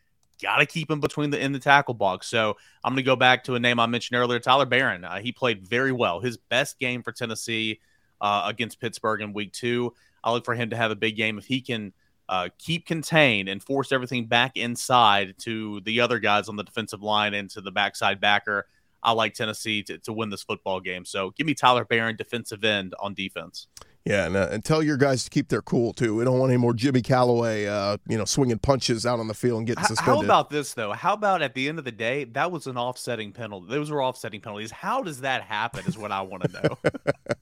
Got 0.40 0.58
to 0.58 0.66
keep 0.66 0.90
him 0.90 1.00
between 1.00 1.30
the 1.30 1.40
in 1.40 1.52
the 1.52 1.58
tackle 1.58 1.94
box. 1.94 2.26
So 2.26 2.56
I'm 2.84 2.92
going 2.92 2.96
to 2.96 3.02
go 3.02 3.16
back 3.16 3.44
to 3.44 3.54
a 3.54 3.60
name 3.60 3.80
I 3.80 3.86
mentioned 3.86 4.18
earlier, 4.18 4.38
Tyler 4.38 4.66
Baron. 4.66 5.04
Uh, 5.04 5.20
he 5.20 5.32
played 5.32 5.66
very 5.66 5.92
well. 5.92 6.20
His 6.20 6.36
best 6.36 6.78
game 6.78 7.02
for 7.02 7.12
Tennessee 7.12 7.80
uh, 8.20 8.44
against 8.46 8.80
Pittsburgh 8.80 9.22
in 9.22 9.32
Week 9.32 9.52
Two. 9.52 9.94
I 10.22 10.32
look 10.32 10.44
for 10.44 10.54
him 10.54 10.70
to 10.70 10.76
have 10.76 10.90
a 10.90 10.96
big 10.96 11.16
game 11.16 11.38
if 11.38 11.46
he 11.46 11.60
can 11.60 11.92
uh, 12.28 12.48
keep 12.58 12.86
contained 12.86 13.48
and 13.48 13.62
force 13.62 13.92
everything 13.92 14.26
back 14.26 14.56
inside 14.56 15.34
to 15.38 15.80
the 15.80 16.00
other 16.00 16.18
guys 16.18 16.48
on 16.48 16.56
the 16.56 16.64
defensive 16.64 17.02
line 17.02 17.34
and 17.34 17.50
to 17.50 17.60
the 17.60 17.72
backside 17.72 18.20
backer. 18.20 18.66
I 19.02 19.12
like 19.12 19.34
Tennessee 19.34 19.82
to, 19.84 19.98
to 19.98 20.12
win 20.12 20.30
this 20.30 20.42
football 20.42 20.80
game. 20.80 21.04
So 21.04 21.30
give 21.30 21.46
me 21.46 21.54
Tyler 21.54 21.84
Baron, 21.84 22.16
defensive 22.16 22.64
end 22.64 22.94
on 23.00 23.14
defense. 23.14 23.66
Yeah, 24.04 24.26
and, 24.26 24.36
uh, 24.36 24.48
and, 24.50 24.64
tell 24.64 24.82
your 24.82 24.96
guys 24.96 25.22
to 25.24 25.30
keep 25.30 25.48
their 25.48 25.62
cool 25.62 25.92
too. 25.92 26.16
We 26.16 26.24
don't 26.24 26.36
want 26.36 26.50
any 26.50 26.58
more 26.58 26.74
Jimmy 26.74 27.02
Calloway, 27.02 27.66
uh, 27.66 27.98
you 28.08 28.18
know, 28.18 28.24
swinging 28.24 28.58
punches 28.58 29.06
out 29.06 29.20
on 29.20 29.28
the 29.28 29.34
field 29.34 29.58
and 29.58 29.66
getting 29.66 29.84
suspended. 29.84 30.14
How 30.14 30.22
about 30.22 30.50
this 30.50 30.74
though? 30.74 30.92
How 30.92 31.12
about 31.12 31.40
at 31.40 31.54
the 31.54 31.68
end 31.68 31.78
of 31.78 31.84
the 31.84 31.92
day, 31.92 32.24
that 32.24 32.50
was 32.50 32.66
an 32.66 32.76
offsetting 32.76 33.30
penalty. 33.30 33.68
Those 33.68 33.92
were 33.92 34.02
offsetting 34.02 34.40
penalties. 34.40 34.72
How 34.72 35.02
does 35.02 35.20
that 35.20 35.42
happen? 35.42 35.86
Is 35.86 35.96
what 35.96 36.10
I 36.10 36.22
want 36.22 36.42
to 36.42 36.62
know. 36.62 36.78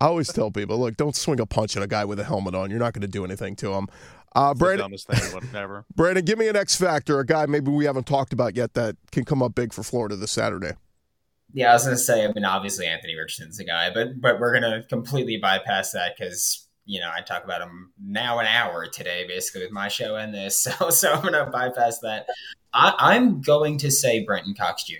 I 0.00 0.06
always 0.06 0.32
tell 0.32 0.50
people, 0.50 0.78
look, 0.78 0.96
don't 0.96 1.14
swing 1.14 1.38
a 1.38 1.46
punch 1.46 1.76
at 1.76 1.82
a 1.84 1.86
guy 1.86 2.04
with 2.04 2.18
a 2.18 2.24
helmet 2.24 2.56
on. 2.56 2.70
You're 2.70 2.80
not 2.80 2.92
going 2.92 3.02
to 3.02 3.08
do 3.08 3.24
anything 3.24 3.54
to 3.56 3.72
him. 3.74 3.86
Uh, 4.34 4.52
Brandon, 4.52 4.90
thing, 4.98 5.84
Brandon, 5.94 6.24
give 6.24 6.38
me 6.40 6.48
an 6.48 6.56
X 6.56 6.74
factor, 6.74 7.20
a 7.20 7.26
guy 7.26 7.46
maybe 7.46 7.70
we 7.70 7.84
haven't 7.84 8.06
talked 8.06 8.32
about 8.32 8.56
yet 8.56 8.74
that 8.74 8.96
can 9.12 9.24
come 9.24 9.44
up 9.44 9.54
big 9.54 9.72
for 9.72 9.84
Florida 9.84 10.16
this 10.16 10.32
Saturday. 10.32 10.72
Yeah, 11.54 11.70
I 11.70 11.74
was 11.74 11.84
gonna 11.84 11.96
say. 11.96 12.24
I 12.24 12.32
mean, 12.32 12.44
obviously 12.44 12.86
Anthony 12.86 13.14
Richardson's 13.14 13.60
a 13.60 13.64
guy, 13.64 13.90
but 13.94 14.20
but 14.20 14.40
we're 14.40 14.52
gonna 14.52 14.82
completely 14.82 15.38
bypass 15.38 15.92
that 15.92 16.16
because 16.18 16.66
you 16.84 17.00
know 17.00 17.08
I 17.10 17.22
talk 17.22 17.44
about 17.44 17.62
him 17.62 17.92
now 18.02 18.40
an 18.40 18.46
hour 18.46 18.86
today, 18.86 19.24
basically 19.26 19.62
with 19.62 19.70
my 19.70 19.86
show 19.86 20.16
and 20.16 20.34
this. 20.34 20.66
So 20.78 20.90
so 20.90 21.12
I'm 21.12 21.22
gonna 21.22 21.48
bypass 21.50 22.00
that. 22.00 22.26
I, 22.72 23.14
am 23.14 23.40
going 23.40 23.78
to 23.78 23.90
say 23.92 24.24
Brenton 24.24 24.54
Cox 24.54 24.82
Jr. 24.82 24.96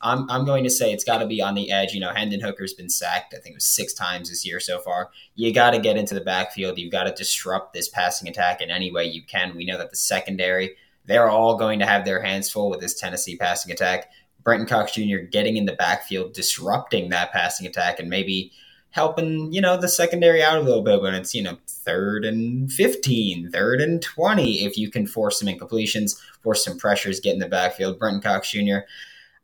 I'm 0.00 0.30
I'm 0.30 0.44
going 0.44 0.62
to 0.62 0.70
say 0.70 0.92
it's 0.92 1.02
got 1.02 1.18
to 1.18 1.26
be 1.26 1.42
on 1.42 1.56
the 1.56 1.72
edge. 1.72 1.92
You 1.92 2.00
know, 2.00 2.12
Hendon 2.12 2.40
Hooker's 2.40 2.74
been 2.74 2.88
sacked. 2.88 3.34
I 3.34 3.38
think 3.38 3.54
it 3.54 3.56
was 3.56 3.66
six 3.66 3.92
times 3.92 4.30
this 4.30 4.46
year 4.46 4.60
so 4.60 4.78
far. 4.78 5.10
You 5.34 5.52
got 5.52 5.72
to 5.72 5.80
get 5.80 5.96
into 5.96 6.14
the 6.14 6.20
backfield. 6.20 6.78
You've 6.78 6.92
got 6.92 7.04
to 7.04 7.12
disrupt 7.12 7.72
this 7.74 7.88
passing 7.88 8.28
attack 8.28 8.60
in 8.60 8.70
any 8.70 8.92
way 8.92 9.06
you 9.06 9.22
can. 9.24 9.56
We 9.56 9.64
know 9.64 9.78
that 9.78 9.90
the 9.90 9.96
secondary. 9.96 10.76
They're 11.06 11.28
all 11.28 11.56
going 11.56 11.78
to 11.78 11.86
have 11.86 12.04
their 12.04 12.22
hands 12.22 12.50
full 12.50 12.70
with 12.70 12.80
this 12.80 12.94
Tennessee 12.94 13.36
passing 13.36 13.72
attack. 13.72 14.10
Brenton 14.48 14.66
Cox 14.66 14.92
Jr. 14.92 15.18
getting 15.30 15.58
in 15.58 15.66
the 15.66 15.74
backfield, 15.74 16.32
disrupting 16.32 17.10
that 17.10 17.32
passing 17.32 17.66
attack, 17.66 18.00
and 18.00 18.08
maybe 18.08 18.50
helping, 18.88 19.52
you 19.52 19.60
know, 19.60 19.76
the 19.76 19.90
secondary 19.90 20.42
out 20.42 20.56
a 20.56 20.62
little 20.62 20.80
bit 20.80 21.02
when 21.02 21.14
it's, 21.14 21.34
you 21.34 21.42
know, 21.42 21.58
third 21.68 22.24
and 22.24 22.72
15, 22.72 23.50
third 23.50 23.82
and 23.82 24.00
20. 24.00 24.64
If 24.64 24.78
you 24.78 24.90
can 24.90 25.06
force 25.06 25.38
some 25.38 25.48
incompletions, 25.48 26.18
force 26.40 26.64
some 26.64 26.78
pressures, 26.78 27.20
get 27.20 27.34
in 27.34 27.40
the 27.40 27.46
backfield. 27.46 27.98
Brenton 27.98 28.22
Cox 28.22 28.50
Jr. 28.50 28.78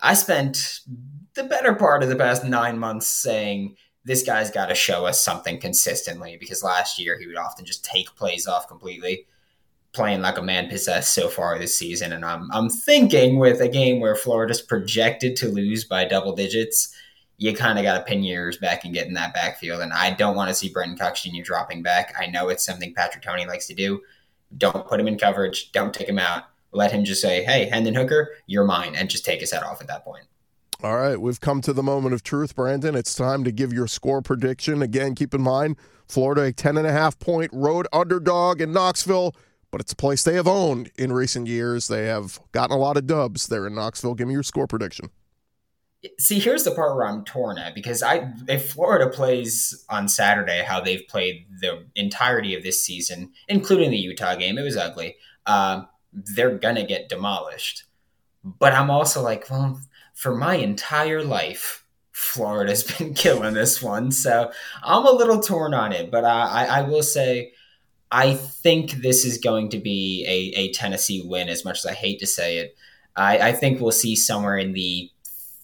I 0.00 0.14
spent 0.14 0.80
the 1.34 1.44
better 1.44 1.74
part 1.74 2.02
of 2.02 2.08
the 2.08 2.16
past 2.16 2.42
nine 2.42 2.78
months 2.78 3.06
saying 3.06 3.76
this 4.06 4.22
guy's 4.22 4.50
got 4.50 4.70
to 4.70 4.74
show 4.74 5.04
us 5.04 5.20
something 5.20 5.60
consistently 5.60 6.38
because 6.40 6.62
last 6.62 6.98
year 6.98 7.18
he 7.18 7.26
would 7.26 7.36
often 7.36 7.66
just 7.66 7.84
take 7.84 8.16
plays 8.16 8.46
off 8.46 8.68
completely, 8.68 9.26
playing 9.94 10.20
like 10.20 10.38
a 10.38 10.42
man 10.42 10.68
possessed 10.68 11.14
so 11.14 11.28
far 11.28 11.58
this 11.58 11.76
season. 11.76 12.12
And 12.12 12.24
I'm 12.24 12.50
I'm 12.52 12.68
thinking 12.68 13.38
with 13.38 13.60
a 13.60 13.68
game 13.68 14.00
where 14.00 14.16
Florida's 14.16 14.60
projected 14.60 15.36
to 15.36 15.48
lose 15.48 15.84
by 15.84 16.04
double 16.04 16.34
digits, 16.34 16.94
you 17.38 17.54
kind 17.54 17.78
of 17.78 17.84
got 17.84 17.98
to 17.98 18.04
pin 18.04 18.22
your 18.22 18.42
ears 18.42 18.58
back 18.58 18.84
and 18.84 18.92
get 18.92 19.06
in 19.06 19.14
that 19.14 19.34
backfield. 19.34 19.80
And 19.80 19.92
I 19.92 20.10
don't 20.10 20.36
want 20.36 20.48
to 20.48 20.54
see 20.54 20.68
Brenton 20.68 20.98
Cox 20.98 21.22
Jr. 21.22 21.42
dropping 21.42 21.82
back. 21.82 22.14
I 22.18 22.26
know 22.26 22.48
it's 22.48 22.64
something 22.64 22.92
Patrick 22.94 23.24
Toney 23.24 23.46
likes 23.46 23.66
to 23.68 23.74
do. 23.74 24.02
Don't 24.58 24.86
put 24.86 25.00
him 25.00 25.08
in 25.08 25.18
coverage. 25.18 25.72
Don't 25.72 25.94
take 25.94 26.08
him 26.08 26.18
out. 26.18 26.44
Let 26.72 26.92
him 26.92 27.04
just 27.04 27.22
say, 27.22 27.44
"Hey, 27.44 27.66
Hendon 27.66 27.94
Hooker, 27.94 28.32
you're 28.46 28.64
mine," 28.64 28.96
and 28.96 29.08
just 29.08 29.24
take 29.24 29.40
his 29.40 29.52
head 29.52 29.62
off 29.62 29.80
at 29.80 29.86
that 29.86 30.04
point. 30.04 30.26
All 30.82 30.96
right, 30.96 31.18
we've 31.18 31.40
come 31.40 31.60
to 31.62 31.72
the 31.72 31.82
moment 31.82 32.14
of 32.14 32.22
truth, 32.22 32.54
Brandon. 32.54 32.94
It's 32.94 33.14
time 33.14 33.44
to 33.44 33.52
give 33.52 33.72
your 33.72 33.86
score 33.86 34.20
prediction. 34.20 34.82
Again, 34.82 35.14
keep 35.14 35.32
in 35.32 35.40
mind, 35.40 35.76
Florida 36.08 36.42
a 36.42 36.52
10.5 36.52 37.18
point 37.18 37.50
road 37.54 37.86
underdog 37.92 38.60
in 38.60 38.72
Knoxville, 38.72 39.34
but 39.74 39.80
it's 39.80 39.92
a 39.92 39.96
place 39.96 40.22
they 40.22 40.36
have 40.36 40.46
owned 40.46 40.88
in 40.96 41.12
recent 41.12 41.48
years. 41.48 41.88
They 41.88 42.06
have 42.06 42.38
gotten 42.52 42.76
a 42.76 42.78
lot 42.78 42.96
of 42.96 43.08
dubs 43.08 43.48
there 43.48 43.66
in 43.66 43.74
Knoxville. 43.74 44.14
Give 44.14 44.28
me 44.28 44.34
your 44.34 44.44
score 44.44 44.68
prediction. 44.68 45.10
See, 46.20 46.38
here's 46.38 46.62
the 46.62 46.70
part 46.70 46.94
where 46.94 47.04
I'm 47.04 47.24
torn 47.24 47.58
at 47.58 47.74
because 47.74 48.00
I 48.00 48.32
if 48.46 48.70
Florida 48.70 49.10
plays 49.10 49.84
on 49.88 50.06
Saturday 50.08 50.62
how 50.62 50.80
they've 50.80 51.02
played 51.08 51.46
the 51.60 51.86
entirety 51.96 52.54
of 52.54 52.62
this 52.62 52.84
season, 52.84 53.32
including 53.48 53.90
the 53.90 53.96
Utah 53.96 54.36
game, 54.36 54.58
it 54.58 54.62
was 54.62 54.76
ugly. 54.76 55.16
Um, 55.44 55.88
they're 56.12 56.56
gonna 56.56 56.86
get 56.86 57.08
demolished. 57.08 57.82
But 58.44 58.74
I'm 58.74 58.92
also 58.92 59.22
like, 59.22 59.50
well, 59.50 59.80
for 60.14 60.36
my 60.36 60.54
entire 60.54 61.24
life, 61.24 61.84
Florida's 62.12 62.84
been 62.98 63.12
killing 63.12 63.54
this 63.54 63.82
one. 63.82 64.12
So 64.12 64.52
I'm 64.84 65.04
a 65.04 65.10
little 65.10 65.40
torn 65.40 65.74
on 65.74 65.92
it, 65.92 66.12
but 66.12 66.24
I, 66.24 66.66
I 66.66 66.82
will 66.82 67.02
say 67.02 67.54
I 68.14 68.34
think 68.34 68.92
this 68.92 69.24
is 69.24 69.38
going 69.38 69.70
to 69.70 69.78
be 69.78 70.24
a, 70.28 70.60
a 70.60 70.72
Tennessee 70.72 71.20
win, 71.26 71.48
as 71.48 71.64
much 71.64 71.78
as 71.78 71.86
I 71.86 71.94
hate 71.94 72.20
to 72.20 72.28
say 72.28 72.58
it. 72.58 72.76
I, 73.16 73.48
I 73.48 73.52
think 73.52 73.80
we'll 73.80 73.90
see 73.90 74.14
somewhere 74.14 74.56
in 74.56 74.72
the 74.72 75.10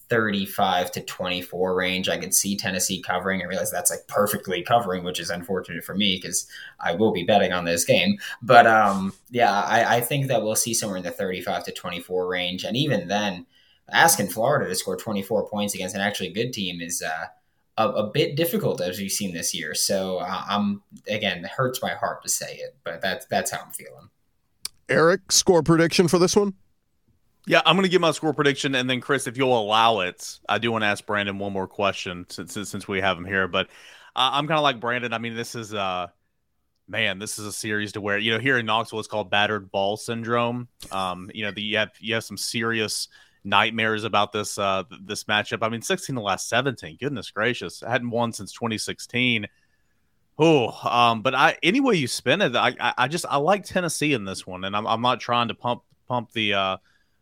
35 0.09 0.91
to 0.93 1.01
24 1.01 1.77
range. 1.77 2.09
I 2.09 2.19
can 2.19 2.33
see 2.33 2.57
Tennessee 2.57 3.01
covering. 3.01 3.41
I 3.41 3.45
realize 3.45 3.71
that's 3.71 3.93
like 3.93 4.09
perfectly 4.09 4.63
covering, 4.63 5.05
which 5.05 5.21
is 5.21 5.31
unfortunate 5.31 5.85
for 5.85 5.95
me 5.95 6.19
because 6.21 6.49
I 6.81 6.97
will 6.97 7.13
be 7.13 7.23
betting 7.23 7.53
on 7.53 7.67
this 7.67 7.85
game. 7.85 8.19
But 8.43 8.67
um, 8.67 9.13
yeah, 9.31 9.53
I, 9.53 9.99
I 9.99 10.01
think 10.01 10.27
that 10.27 10.43
we'll 10.43 10.57
see 10.57 10.75
somewhere 10.75 10.99
in 10.99 11.05
the 11.05 11.13
35 11.13 11.63
to 11.67 11.73
24 11.73 12.27
range. 12.27 12.65
And 12.65 12.77
even 12.77 13.07
then, 13.07 13.47
asking 13.89 14.27
Florida 14.27 14.69
to 14.69 14.75
score 14.75 14.97
24 14.97 15.49
points 15.49 15.77
against 15.77 15.95
an 15.95 16.01
actually 16.01 16.33
good 16.33 16.53
team 16.53 16.81
is 16.81 17.01
uh, 17.01 17.27
a, 17.77 17.89
a, 17.89 18.11
bit 18.11 18.37
difficult 18.37 18.81
as 18.81 18.99
we've 18.99 19.11
seen 19.11 19.33
this 19.33 19.55
year. 19.55 19.75
So 19.75 20.19
uh, 20.19 20.43
I'm 20.49 20.83
again, 21.09 21.45
it 21.45 21.51
hurts 21.51 21.83
my 21.83 21.91
heart 21.91 22.23
to 22.23 22.29
say 22.29 22.57
it, 22.57 22.77
but 22.85 23.01
that's 23.01 23.27
that's 23.27 23.51
how 23.51 23.61
I'm 23.65 23.73
feeling. 23.73 24.09
Eric, 24.89 25.33
score 25.33 25.63
prediction 25.63 26.09
for 26.09 26.19
this 26.19 26.35
one? 26.35 26.55
Yeah, 27.47 27.63
I'm 27.65 27.75
going 27.77 27.85
to 27.85 27.91
give 27.91 28.01
my 28.01 28.11
score 28.11 28.35
prediction, 28.35 28.75
and 28.75 28.89
then 28.89 29.01
Chris, 29.01 29.27
if 29.27 29.37
you'll 29.37 29.59
allow 29.59 30.01
it, 30.01 30.39
I 30.49 30.59
do 30.59 30.71
want 30.71 30.83
to 30.83 30.87
ask 30.87 31.05
Brandon 31.07 31.39
one 31.39 31.53
more 31.53 31.67
question 31.67 32.27
since 32.29 32.53
since 32.53 32.87
we 32.87 33.01
have 33.01 33.17
him 33.17 33.25
here. 33.25 33.49
But 33.49 33.69
uh, 34.15 34.31
I'm 34.33 34.47
kind 34.47 34.59
of 34.59 34.63
like 34.63 34.81
Brandon. 34.81 35.13
I 35.13 35.19
mean, 35.19 35.35
this 35.35 35.55
is 35.55 35.73
uh, 35.73 36.09
man, 36.91 37.19
this 37.19 37.39
is 37.39 37.47
a 37.47 37.53
series 37.53 37.93
to 37.93 38.01
where 38.01 38.19
you 38.19 38.33
know 38.33 38.39
here 38.39 38.59
in 38.59 38.67
Knoxville 38.67 38.99
it's 38.99 39.09
called 39.09 39.31
battered 39.31 39.71
Vol 39.71 39.97
syndrome. 39.97 40.69
Um, 40.91 41.31
you 41.33 41.45
know, 41.45 41.53
the, 41.53 41.63
you 41.63 41.79
have 41.79 41.93
you 42.01 42.15
have 42.15 42.25
some 42.25 42.37
serious 42.37 43.09
nightmares 43.45 44.05
about 44.05 44.33
this 44.33 44.59
uh 44.59 44.85
this 45.03 45.25
matchup. 45.25 45.59
I 45.63 45.69
mean, 45.69 45.83
16 45.83 46.15
the 46.15 46.21
last 46.21 46.49
17. 46.49 46.99
Goodness 47.01 47.31
gracious, 47.31 47.83
I 47.83 47.91
hadn't 47.91 48.11
won 48.11 48.33
since 48.33 48.53
2016. 48.53 49.47
Oh, 50.39 50.69
um, 50.89 51.21
but 51.23 51.35
I 51.35 51.59
any 51.63 51.81
way 51.81 51.97
you 51.97 52.07
spin 52.07 52.41
it, 52.41 52.57
I, 52.57 52.75
I 52.97 53.09
just 53.09 53.27
I 53.29 53.37
like 53.37 53.65
Tennessee 53.65 54.15
in 54.15 54.25
this 54.25 54.47
one, 54.47 54.65
and 54.65 54.75
I'm 54.75 54.87
I'm 54.87 55.03
not 55.03 55.21
trying 55.21 55.49
to 55.49 55.55
pump 55.55 55.83
pump 56.09 56.33
the 56.33 56.55
uh 56.55 56.77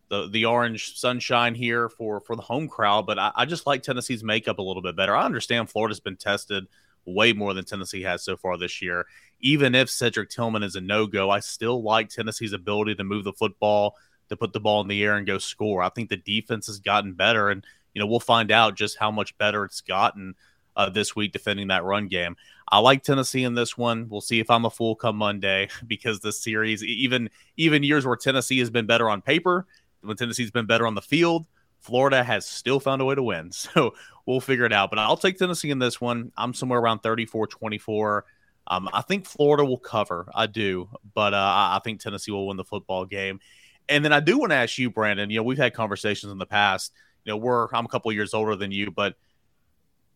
the 0.09 0.29
the 0.29 0.45
orange 0.45 0.97
sunshine 0.97 1.55
here 1.55 1.89
for 1.89 2.21
for 2.21 2.37
the 2.37 2.43
home 2.43 2.69
crowd, 2.69 3.07
but 3.07 3.19
I, 3.19 3.33
I 3.35 3.45
just 3.45 3.67
like 3.67 3.83
Tennessee's 3.83 4.25
makeup 4.25 4.59
a 4.59 4.63
little 4.63 4.83
bit 4.83 4.97
better. 4.97 5.17
I 5.17 5.25
understand 5.25 5.71
Florida's 5.71 6.01
been 6.01 6.17
tested 6.17 6.67
way 7.05 7.33
more 7.33 7.55
than 7.55 7.65
Tennessee 7.65 8.03
has 8.03 8.23
so 8.23 8.37
far 8.37 8.57
this 8.57 8.83
year. 8.83 9.07
Even 9.41 9.75
if 9.75 9.89
Cedric 9.89 10.31
Tillman 10.31 10.63
is 10.63 10.77
a 10.77 10.81
no 10.81 11.07
go, 11.07 11.31
I 11.31 11.41
still 11.41 11.83
like 11.83 12.09
Tennessee's 12.09 12.53
ability 12.53 12.95
to 12.97 13.05
move 13.05 13.25
the 13.25 13.33
football 13.33 13.97
to 14.29 14.37
put 14.37 14.53
the 14.53 14.61
ball 14.61 14.81
in 14.81 14.89
the 14.89 15.03
air 15.03 15.17
and 15.17 15.27
go 15.27 15.39
score. 15.39 15.83
I 15.83 15.89
think 15.89 16.09
the 16.09 16.17
defense 16.17 16.67
has 16.67 16.79
gotten 16.79 17.15
better, 17.15 17.51
and 17.51 17.65
you 17.95 18.01
know 18.01 18.07
we'll 18.07 18.21
find 18.21 18.51
out 18.51 18.77
just 18.77 18.99
how 18.99 19.11
much 19.11 19.37
better 19.39 19.65
it's 19.65 19.81
gotten 19.81 20.35
uh, 20.77 20.89
this 20.89 21.15
week 21.17 21.33
defending 21.33 21.69
that 21.69 21.85
run 21.85 22.09
game. 22.09 22.37
I 22.71 22.79
like 22.79 23.03
Tennessee 23.03 23.45
in 23.45 23.55
this 23.55 23.77
one. 23.77 24.09
We'll 24.09 24.21
see 24.21 24.41
if 24.41 24.51
I'm 24.51 24.65
a 24.65 24.71
fool 24.71 24.95
come 24.95 25.17
Monday 25.17 25.69
because 25.87 26.21
this 26.21 26.41
series, 26.41 26.83
even 26.85 27.31
even 27.57 27.83
years 27.83 28.07
where 28.07 28.17
Tennessee 28.17 28.59
has 28.61 28.71
been 28.71 28.87
better 28.87 29.11
on 29.11 29.21
paper, 29.21 29.67
when 30.03 30.17
Tennessee's 30.17 30.51
been 30.51 30.67
better 30.67 30.87
on 30.87 30.95
the 30.95 31.03
field, 31.03 31.47
Florida 31.81 32.23
has 32.23 32.47
still 32.47 32.81
found 32.81 33.03
a 33.03 33.05
way 33.05 33.15
to 33.15 33.23
win. 33.23 33.51
So 33.75 33.95
we'll 34.27 34.41
figure 34.41 34.67
it 34.67 34.73
out. 34.73 34.91
But 34.91 34.99
I'll 34.99 35.17
take 35.17 35.39
Tennessee 35.39 35.71
in 35.71 35.79
this 35.79 36.01
one. 36.01 36.33
I'm 36.37 36.53
somewhere 36.53 36.79
around 36.79 37.01
34 37.01 37.47
24. 37.47 38.25
Um, 38.71 38.89
I 38.93 39.01
think 39.01 39.25
Florida 39.25 39.65
will 39.65 39.79
cover. 39.79 40.29
I 40.35 40.47
do. 40.47 40.89
But 41.15 41.33
uh, 41.35 41.39
I 41.39 41.81
think 41.83 42.01
Tennessee 42.01 42.31
will 42.31 42.47
win 42.47 42.59
the 42.59 42.65
football 42.65 43.07
game. 43.07 43.41
And 43.89 44.05
then 44.05 44.13
I 44.13 44.21
do 44.21 44.39
want 44.39 44.51
to 44.51 44.57
ask 44.57 44.79
you, 44.79 44.91
Brandon. 44.91 45.31
You 45.31 45.39
know, 45.39 45.43
we've 45.43 45.59
had 45.59 45.75
conversations 45.75 46.31
in 46.31 46.39
the 46.39 46.47
past. 46.47 46.93
You 47.25 47.33
know, 47.33 47.37
we're 47.37 47.69
I'm 47.73 47.85
a 47.85 47.89
couple 47.89 48.13
years 48.13 48.35
older 48.35 48.57
than 48.57 48.73
you, 48.73 48.91
but 48.91 49.15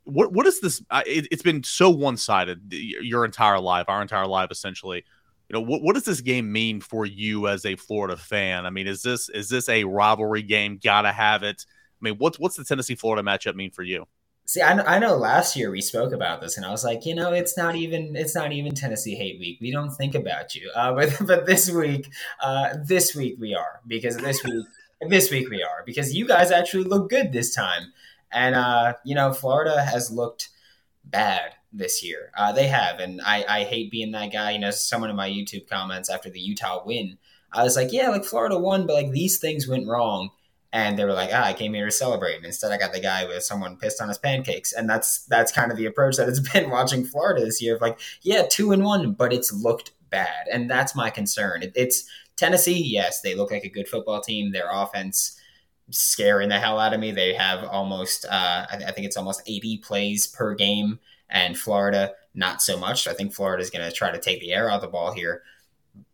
what 0.04 0.32
what 0.32 0.46
is 0.46 0.61
this? 0.61 0.82
It, 1.06 1.28
has 1.30 1.42
been 1.42 1.62
so 1.62 1.90
one 1.90 2.16
sided 2.16 2.72
your 2.72 3.24
entire 3.24 3.61
life, 3.61 3.87
our 3.88 4.02
entire 4.02 4.26
life, 4.26 4.50
essentially. 4.50 5.04
You 5.48 5.54
know, 5.54 5.61
what 5.61 5.82
what 5.82 5.94
does 5.94 6.04
this 6.04 6.20
game 6.20 6.50
mean 6.50 6.80
for 6.80 7.06
you 7.06 7.48
as 7.48 7.64
a 7.66 7.76
Florida 7.76 8.16
fan? 8.16 8.66
I 8.66 8.70
mean, 8.70 8.87
is 8.87 9.02
this 9.02 9.28
is 9.28 9.48
this 9.48 9.68
a 9.68 9.85
rivalry 9.85 10.42
game? 10.42 10.78
Gotta 10.82 11.12
have 11.12 11.42
it. 11.42 11.64
I 11.68 12.04
mean, 12.04 12.14
what's 12.18 12.38
what's 12.38 12.56
the 12.56 12.64
Tennessee 12.64 12.94
Florida 12.94 13.22
matchup 13.22 13.54
mean 13.54 13.70
for 13.70 13.82
you? 13.82 14.06
See, 14.44 14.61
I 14.61 14.74
know, 14.74 14.83
I 14.83 14.98
know 14.98 15.16
last 15.16 15.57
year 15.57 15.70
we 15.70 15.81
spoke 15.81 16.12
about 16.12 16.40
this, 16.40 16.57
and 16.57 16.66
I 16.66 16.70
was 16.70 16.85
like, 16.85 17.07
you 17.07 17.14
know, 17.14 17.33
it's 17.33 17.57
not 17.57 17.76
even 17.76 18.16
it's 18.16 18.35
not 18.35 18.52
even 18.52 18.74
Tennessee 18.74 19.14
Hate 19.14 19.38
Week. 19.38 19.59
We 19.61 19.70
don't 19.70 19.90
think 19.90 20.14
about 20.14 20.55
you, 20.55 20.70
uh, 20.74 20.92
but 20.94 21.16
but 21.26 21.46
this 21.46 21.70
week, 21.70 22.12
uh, 22.40 22.74
this 22.85 23.14
week 23.14 23.37
we 23.38 23.55
are 23.55 23.81
because 23.87 24.16
this 24.16 24.42
week 24.42 24.66
this 25.09 25.31
week 25.31 25.48
we 25.48 25.62
are 25.62 25.85
because 25.87 26.14
you 26.14 26.26
guys 26.26 26.50
actually 26.50 26.85
look 26.85 27.09
good 27.09 27.33
this 27.33 27.55
time, 27.55 27.92
and 28.33 28.57
uh, 28.57 28.94
you 29.05 29.14
know, 29.14 29.33
Florida 29.33 29.81
has 29.81 30.11
looked 30.11 30.48
bad 31.05 31.52
this 31.72 32.02
year. 32.02 32.33
Uh, 32.37 32.50
they 32.50 32.66
have, 32.66 32.98
and 32.98 33.20
I 33.24 33.44
I 33.48 33.64
hate 33.64 33.92
being 33.92 34.11
that 34.12 34.33
guy. 34.33 34.50
You 34.50 34.59
know, 34.59 34.72
someone 34.72 35.11
in 35.11 35.16
my 35.16 35.31
YouTube 35.31 35.68
comments 35.68 36.11
after 36.11 36.31
the 36.31 36.40
Utah 36.40 36.83
win, 36.85 37.16
I 37.52 37.62
was 37.62 37.76
like, 37.76 37.92
yeah, 37.92 38.09
like 38.09 38.24
Florida 38.24 38.59
won, 38.59 38.88
but 38.88 38.94
like 38.94 39.12
these 39.12 39.38
things 39.38 39.68
went 39.68 39.87
wrong 39.87 40.31
and 40.72 40.98
they 40.98 41.04
were 41.04 41.12
like, 41.12 41.30
ah, 41.32 41.44
I 41.44 41.52
came 41.52 41.74
here 41.74 41.85
to 41.85 41.92
celebrate. 41.92 42.37
And 42.37 42.46
instead, 42.46 42.72
I 42.72 42.78
got 42.78 42.92
the 42.92 43.00
guy 43.00 43.26
with 43.26 43.42
someone 43.42 43.76
pissed 43.76 44.00
on 44.00 44.08
his 44.08 44.18
pancakes, 44.18 44.72
and 44.72 44.88
that's 44.88 45.24
that's 45.26 45.52
kind 45.52 45.70
of 45.70 45.76
the 45.76 45.87
approach 45.87 46.16
that 46.16 46.28
it's 46.28 46.40
been 46.52 46.70
watching 46.70 47.04
Florida 47.04 47.44
this 47.44 47.61
year. 47.61 47.76
Of 47.76 47.82
like, 47.82 47.98
yeah, 48.22 48.44
two 48.48 48.72
and 48.72 48.85
one, 48.85 49.12
but 49.12 49.32
it's 49.32 49.52
looked 49.52 49.92
bad, 50.11 50.46
and 50.50 50.70
that's 50.70 50.94
my 50.94 51.11
concern. 51.11 51.62
It, 51.62 51.72
it's 51.76 52.08
Tennessee. 52.37 52.82
Yes, 52.82 53.20
they 53.20 53.35
look 53.35 53.50
like 53.50 53.64
a 53.64 53.68
good 53.68 53.88
football 53.88 54.20
team. 54.20 54.52
Their 54.52 54.70
offense 54.72 55.38
scaring 55.90 56.48
the 56.48 56.58
hell 56.58 56.78
out 56.78 56.94
of 56.94 57.00
me. 57.00 57.12
They 57.12 57.35
have 57.35 57.64
almost, 57.64 58.24
uh, 58.24 58.66
I, 58.70 58.80
I 58.87 58.92
think 58.92 59.06
it's 59.06 59.16
almost 59.16 59.42
80 59.46 59.78
plays 59.78 60.26
per 60.26 60.54
game, 60.54 61.00
and 61.28 61.58
Florida 61.58 62.12
not 62.35 62.62
so 62.62 62.78
much. 62.78 63.06
I 63.06 63.12
think 63.12 63.35
Florida 63.35 63.62
is 63.62 63.70
going 63.70 63.85
to 63.88 63.94
try 63.94 64.11
to 64.11 64.18
take 64.18 64.40
the 64.40 64.52
air 64.54 64.70
out 64.70 64.76
of 64.76 64.82
the 64.82 64.88
ball 64.88 65.12
here. 65.12 65.42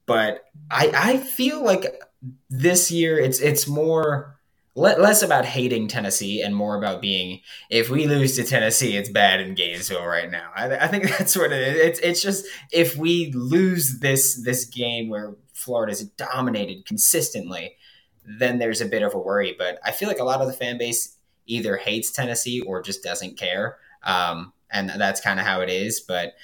But 0.06 0.44
I, 0.70 0.90
I 0.92 1.16
feel 1.18 1.62
like 1.62 2.02
this 2.50 2.90
year 2.90 3.18
it's 3.18 3.38
it's 3.38 3.68
more 3.68 4.37
less 4.78 5.22
about 5.22 5.44
hating 5.44 5.88
Tennessee 5.88 6.40
and 6.40 6.54
more 6.54 6.78
about 6.78 7.00
being 7.00 7.40
if 7.70 7.90
we 7.90 8.06
lose 8.06 8.36
to 8.36 8.44
Tennessee, 8.44 8.96
it's 8.96 9.08
bad 9.08 9.40
in 9.40 9.54
Gainesville 9.54 10.06
right 10.06 10.30
now. 10.30 10.50
I, 10.54 10.76
I, 10.76 10.88
think 10.88 11.08
that's 11.18 11.36
what 11.36 11.52
it 11.52 11.76
is. 11.76 11.76
It's 11.76 11.98
it's 12.00 12.22
just 12.22 12.46
if 12.72 12.96
we 12.96 13.32
lose 13.32 13.98
this 14.00 14.42
this 14.44 14.64
game 14.64 15.08
where 15.08 15.36
Florida's 15.52 16.04
dominated 16.04 16.86
consistently, 16.86 17.76
then 18.24 18.58
there's 18.58 18.80
a 18.80 18.86
bit 18.86 19.02
of 19.02 19.14
a 19.14 19.18
worry. 19.18 19.54
But 19.58 19.78
I 19.84 19.90
feel 19.90 20.08
like 20.08 20.20
a 20.20 20.24
lot 20.24 20.40
of 20.40 20.46
the 20.46 20.52
fan 20.52 20.78
base 20.78 21.16
either 21.46 21.76
hates 21.76 22.12
Tennessee 22.12 22.60
or 22.60 22.82
just 22.82 23.02
doesn't 23.02 23.38
care, 23.38 23.78
um, 24.04 24.52
and 24.70 24.90
that's 24.90 25.20
kind 25.20 25.40
of 25.40 25.46
how 25.46 25.60
it 25.60 25.70
is. 25.70 26.00
But 26.00 26.34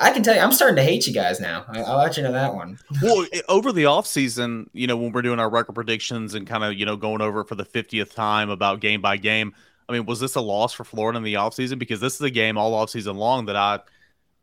I 0.00 0.10
can 0.12 0.22
tell 0.22 0.34
you, 0.34 0.40
I'm 0.40 0.52
starting 0.52 0.76
to 0.76 0.82
hate 0.82 1.06
you 1.06 1.12
guys 1.12 1.40
now. 1.40 1.64
I, 1.68 1.80
will 1.80 1.98
let 1.98 2.16
you 2.16 2.22
know 2.22 2.32
that 2.32 2.54
one. 2.54 2.78
well, 3.02 3.26
over 3.48 3.72
the 3.72 3.86
off 3.86 4.06
season, 4.06 4.70
you 4.72 4.86
know, 4.86 4.96
when 4.96 5.12
we're 5.12 5.22
doing 5.22 5.40
our 5.40 5.50
record 5.50 5.74
predictions 5.74 6.34
and 6.34 6.46
kind 6.46 6.62
of, 6.64 6.74
you 6.74 6.86
know, 6.86 6.96
going 6.96 7.20
over 7.20 7.44
for 7.44 7.54
the 7.54 7.64
50th 7.64 8.14
time 8.14 8.50
about 8.50 8.80
game 8.80 9.00
by 9.00 9.16
game, 9.16 9.54
I 9.88 9.92
mean, 9.92 10.06
was 10.06 10.20
this 10.20 10.34
a 10.34 10.40
loss 10.40 10.72
for 10.72 10.84
Florida 10.84 11.16
in 11.16 11.24
the 11.24 11.36
off 11.36 11.54
season? 11.54 11.78
Because 11.78 12.00
this 12.00 12.14
is 12.14 12.20
a 12.20 12.30
game 12.30 12.58
all 12.58 12.74
off 12.74 12.90
season 12.90 13.16
long 13.16 13.46
that 13.46 13.56
I, 13.56 13.80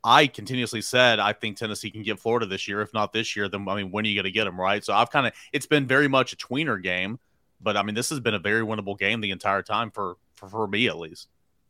I 0.04 0.26
continuously 0.26 0.82
said 0.82 1.18
I 1.18 1.32
think 1.32 1.56
Tennessee 1.56 1.90
can 1.90 2.02
get 2.02 2.18
Florida 2.18 2.46
this 2.46 2.68
year. 2.68 2.82
If 2.82 2.92
not 2.92 3.12
this 3.12 3.36
year, 3.36 3.48
then 3.48 3.66
I 3.68 3.76
mean, 3.76 3.90
when 3.90 4.04
are 4.04 4.08
you 4.08 4.14
going 4.14 4.24
to 4.24 4.30
get 4.30 4.44
them, 4.44 4.60
right? 4.60 4.84
So 4.84 4.92
I've 4.92 5.10
kind 5.10 5.26
of, 5.26 5.32
it's 5.52 5.66
been 5.66 5.86
very 5.86 6.08
much 6.08 6.32
a 6.32 6.36
tweener 6.36 6.82
game, 6.82 7.18
but 7.60 7.76
I 7.76 7.82
mean, 7.82 7.94
this 7.94 8.10
has 8.10 8.20
been 8.20 8.34
a 8.34 8.38
very 8.38 8.62
winnable 8.62 8.98
game 8.98 9.20
the 9.20 9.30
entire 9.30 9.62
time 9.62 9.90
for, 9.90 10.16
for, 10.34 10.48
for 10.48 10.66
me 10.66 10.88
at 10.88 10.98
least. 10.98 11.28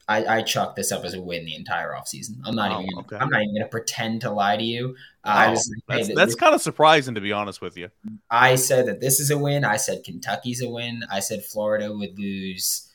I, 0.08 0.38
I 0.38 0.42
this 0.76 0.92
up 0.92 1.04
as 1.04 1.14
a 1.14 1.20
win 1.20 1.44
the 1.44 1.54
entire 1.56 1.92
offseason. 1.92 2.36
I'm 2.44 2.54
not 2.54 2.70
Oh, 2.70 2.80
even. 2.82 2.98
okay. 2.98 3.16
I'm 3.16 3.28
not 3.28 3.42
even 3.42 3.54
going 3.54 3.64
to 3.64 3.68
pretend 3.68 4.20
to 4.20 4.30
lie 4.30 4.56
to 4.56 4.62
you. 4.62 4.94
Uh, 5.24 5.28
Wow, 5.28 5.34
I 5.34 5.50
was 5.50 5.68
like, 5.74 5.82
that's 5.96 6.06
th- 6.06 6.16
that's 6.16 6.26
this- 6.32 6.34
kind 6.40 6.54
of 6.54 6.62
surprising 6.62 7.14
to 7.16 7.20
be 7.20 7.32
honest 7.32 7.60
with 7.60 7.76
you. 7.76 7.90
I 8.30 8.54
said 8.54 8.86
that 8.86 9.00
this 9.00 9.18
is 9.18 9.30
a 9.30 9.38
win. 9.38 9.64
I 9.64 9.76
said 9.76 10.04
Kentucky's 10.04 10.62
a 10.62 10.68
win. 10.68 11.02
I 11.10 11.18
said 11.20 11.44
Florida 11.44 11.92
would 11.92 12.18
lose 12.18 12.88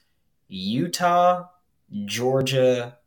Utah, 0.47 1.45
Georgia, 2.05 2.97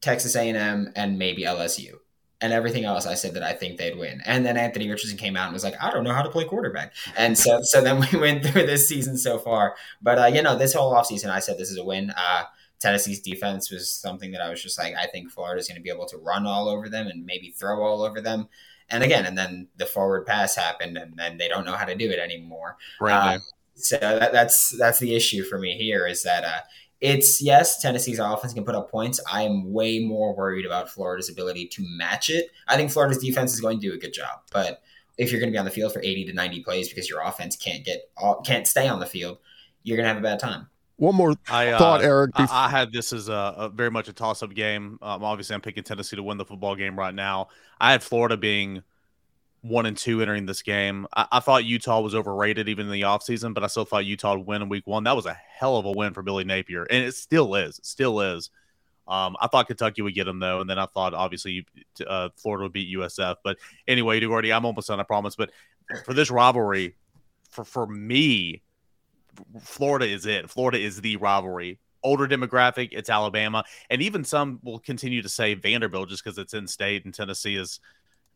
Texas 0.00 0.36
A&M, 0.36 0.92
and 0.96 1.18
maybe 1.18 1.42
LSU. 1.44 1.94
And 2.40 2.52
everything 2.52 2.84
else, 2.84 3.06
I 3.06 3.14
said 3.14 3.32
that 3.34 3.42
I 3.42 3.54
think 3.54 3.78
they'd 3.78 3.96
win. 3.96 4.20
And 4.26 4.44
then 4.44 4.58
Anthony 4.58 4.90
Richardson 4.90 5.16
came 5.16 5.34
out 5.34 5.44
and 5.46 5.54
was 5.54 5.64
like, 5.64 5.82
"I 5.82 5.90
don't 5.90 6.04
know 6.04 6.12
how 6.12 6.20
to 6.20 6.28
play 6.28 6.44
quarterback." 6.44 6.92
And 7.16 7.38
so, 7.38 7.60
so 7.62 7.80
then 7.80 8.00
we 8.00 8.18
went 8.20 8.44
through 8.44 8.66
this 8.66 8.86
season 8.86 9.16
so 9.16 9.38
far. 9.38 9.76
But 10.02 10.18
uh, 10.18 10.26
you 10.26 10.42
know, 10.42 10.54
this 10.58 10.74
whole 10.74 10.92
offseason, 10.92 11.30
I 11.30 11.38
said 11.38 11.56
this 11.56 11.70
is 11.70 11.78
a 11.78 11.84
win. 11.84 12.10
Uh, 12.10 12.42
Tennessee's 12.84 13.20
defense 13.20 13.70
was 13.70 13.90
something 13.90 14.30
that 14.32 14.42
I 14.42 14.50
was 14.50 14.62
just 14.62 14.78
like, 14.78 14.94
I 14.94 15.06
think 15.06 15.30
Florida's 15.30 15.68
going 15.68 15.76
to 15.76 15.82
be 15.82 15.88
able 15.88 16.04
to 16.06 16.18
run 16.18 16.46
all 16.46 16.68
over 16.68 16.90
them 16.90 17.06
and 17.06 17.24
maybe 17.24 17.50
throw 17.50 17.82
all 17.82 18.02
over 18.02 18.20
them. 18.20 18.46
And 18.90 19.02
again, 19.02 19.24
and 19.24 19.36
then 19.36 19.68
the 19.76 19.86
forward 19.86 20.26
pass 20.26 20.54
happened, 20.54 20.98
and 20.98 21.16
then 21.16 21.38
they 21.38 21.48
don't 21.48 21.64
know 21.64 21.72
how 21.72 21.86
to 21.86 21.94
do 21.94 22.10
it 22.10 22.18
anymore. 22.18 22.76
Brand 22.98 23.40
Uh. 23.40 23.44
So 23.76 23.96
that, 23.98 24.32
that's 24.32 24.68
that's 24.78 24.98
the 25.00 25.16
issue 25.16 25.42
for 25.42 25.58
me 25.58 25.76
here 25.76 26.06
is 26.06 26.22
that 26.22 26.44
uh, 26.44 26.60
it's 27.00 27.42
yes, 27.42 27.80
Tennessee's 27.80 28.18
offense 28.18 28.52
can 28.52 28.64
put 28.64 28.74
up 28.74 28.90
points. 28.90 29.18
I 29.30 29.42
am 29.42 29.72
way 29.72 29.98
more 29.98 30.36
worried 30.36 30.66
about 30.66 30.90
Florida's 30.90 31.30
ability 31.30 31.68
to 31.68 31.84
match 31.96 32.28
it. 32.30 32.50
I 32.68 32.76
think 32.76 32.92
Florida's 32.92 33.18
defense 33.18 33.52
is 33.54 33.60
going 33.60 33.80
to 33.80 33.88
do 33.88 33.94
a 33.94 33.98
good 33.98 34.12
job, 34.12 34.42
but 34.52 34.82
if 35.16 35.32
you're 35.32 35.40
going 35.40 35.50
to 35.50 35.54
be 35.54 35.58
on 35.58 35.64
the 35.64 35.70
field 35.70 35.92
for 35.92 36.00
80 36.00 36.26
to 36.26 36.32
90 36.34 36.60
plays 36.60 36.88
because 36.88 37.08
your 37.08 37.22
offense 37.22 37.56
can't 37.56 37.84
get 37.84 38.10
can't 38.44 38.66
stay 38.66 38.86
on 38.86 39.00
the 39.00 39.06
field, 39.06 39.38
you're 39.82 39.96
going 39.96 40.04
to 40.04 40.12
have 40.12 40.18
a 40.18 40.20
bad 40.20 40.38
time. 40.38 40.68
One 40.96 41.16
more 41.16 41.34
I 41.50 41.70
uh, 41.70 41.78
thought, 41.78 42.02
Eric. 42.02 42.32
I, 42.36 42.46
I 42.50 42.68
had 42.68 42.92
this 42.92 43.12
as 43.12 43.28
a, 43.28 43.54
a 43.56 43.68
very 43.68 43.90
much 43.90 44.08
a 44.08 44.12
toss-up 44.12 44.54
game. 44.54 44.98
Um, 45.02 45.24
obviously, 45.24 45.54
I'm 45.54 45.60
picking 45.60 45.82
Tennessee 45.82 46.16
to 46.16 46.22
win 46.22 46.38
the 46.38 46.44
football 46.44 46.76
game 46.76 46.96
right 46.96 47.14
now. 47.14 47.48
I 47.80 47.92
had 47.92 48.02
Florida 48.02 48.36
being 48.36 48.82
one 49.62 49.86
and 49.86 49.96
two 49.96 50.20
entering 50.20 50.46
this 50.46 50.62
game. 50.62 51.06
I, 51.16 51.26
I 51.32 51.40
thought 51.40 51.64
Utah 51.64 52.00
was 52.00 52.14
overrated 52.14 52.68
even 52.68 52.86
in 52.86 52.92
the 52.92 53.02
offseason, 53.02 53.54
but 53.54 53.64
I 53.64 53.66
still 53.66 53.84
thought 53.84 54.04
Utah 54.04 54.36
would 54.36 54.46
win 54.46 54.62
in 54.62 54.68
week 54.68 54.86
one. 54.86 55.04
That 55.04 55.16
was 55.16 55.26
a 55.26 55.34
hell 55.34 55.78
of 55.78 55.86
a 55.86 55.92
win 55.92 56.12
for 56.12 56.22
Billy 56.22 56.44
Napier, 56.44 56.84
and 56.84 57.04
it 57.04 57.14
still 57.14 57.54
is. 57.54 57.78
It 57.78 57.86
still 57.86 58.20
is. 58.20 58.50
Um, 59.08 59.36
I 59.40 59.48
thought 59.48 59.66
Kentucky 59.66 60.02
would 60.02 60.14
get 60.14 60.24
them 60.24 60.38
though, 60.38 60.60
and 60.60 60.68
then 60.68 60.78
I 60.78 60.86
thought 60.86 61.12
obviously 61.12 61.66
uh, 62.06 62.28
Florida 62.36 62.64
would 62.64 62.72
beat 62.72 62.94
USF. 62.96 63.36
But 63.42 63.58
anyway, 63.88 64.24
already 64.24 64.52
I'm 64.52 64.64
almost 64.64 64.88
done, 64.88 65.00
I 65.00 65.02
promise. 65.02 65.34
But 65.34 65.50
for 66.04 66.14
this 66.14 66.30
rivalry, 66.30 66.94
for 67.50 67.64
for 67.64 67.86
me, 67.86 68.62
Florida 69.60 70.06
is 70.06 70.26
it. 70.26 70.50
Florida 70.50 70.78
is 70.78 71.00
the 71.00 71.16
rivalry. 71.16 71.78
Older 72.02 72.26
demographic, 72.26 72.90
it's 72.92 73.08
Alabama, 73.08 73.64
and 73.88 74.02
even 74.02 74.24
some 74.24 74.60
will 74.62 74.78
continue 74.78 75.22
to 75.22 75.28
say 75.28 75.54
Vanderbilt 75.54 76.10
just 76.10 76.22
because 76.22 76.36
it's 76.36 76.52
in 76.52 76.66
state 76.66 77.06
and 77.06 77.14
Tennessee 77.14 77.56
is 77.56 77.80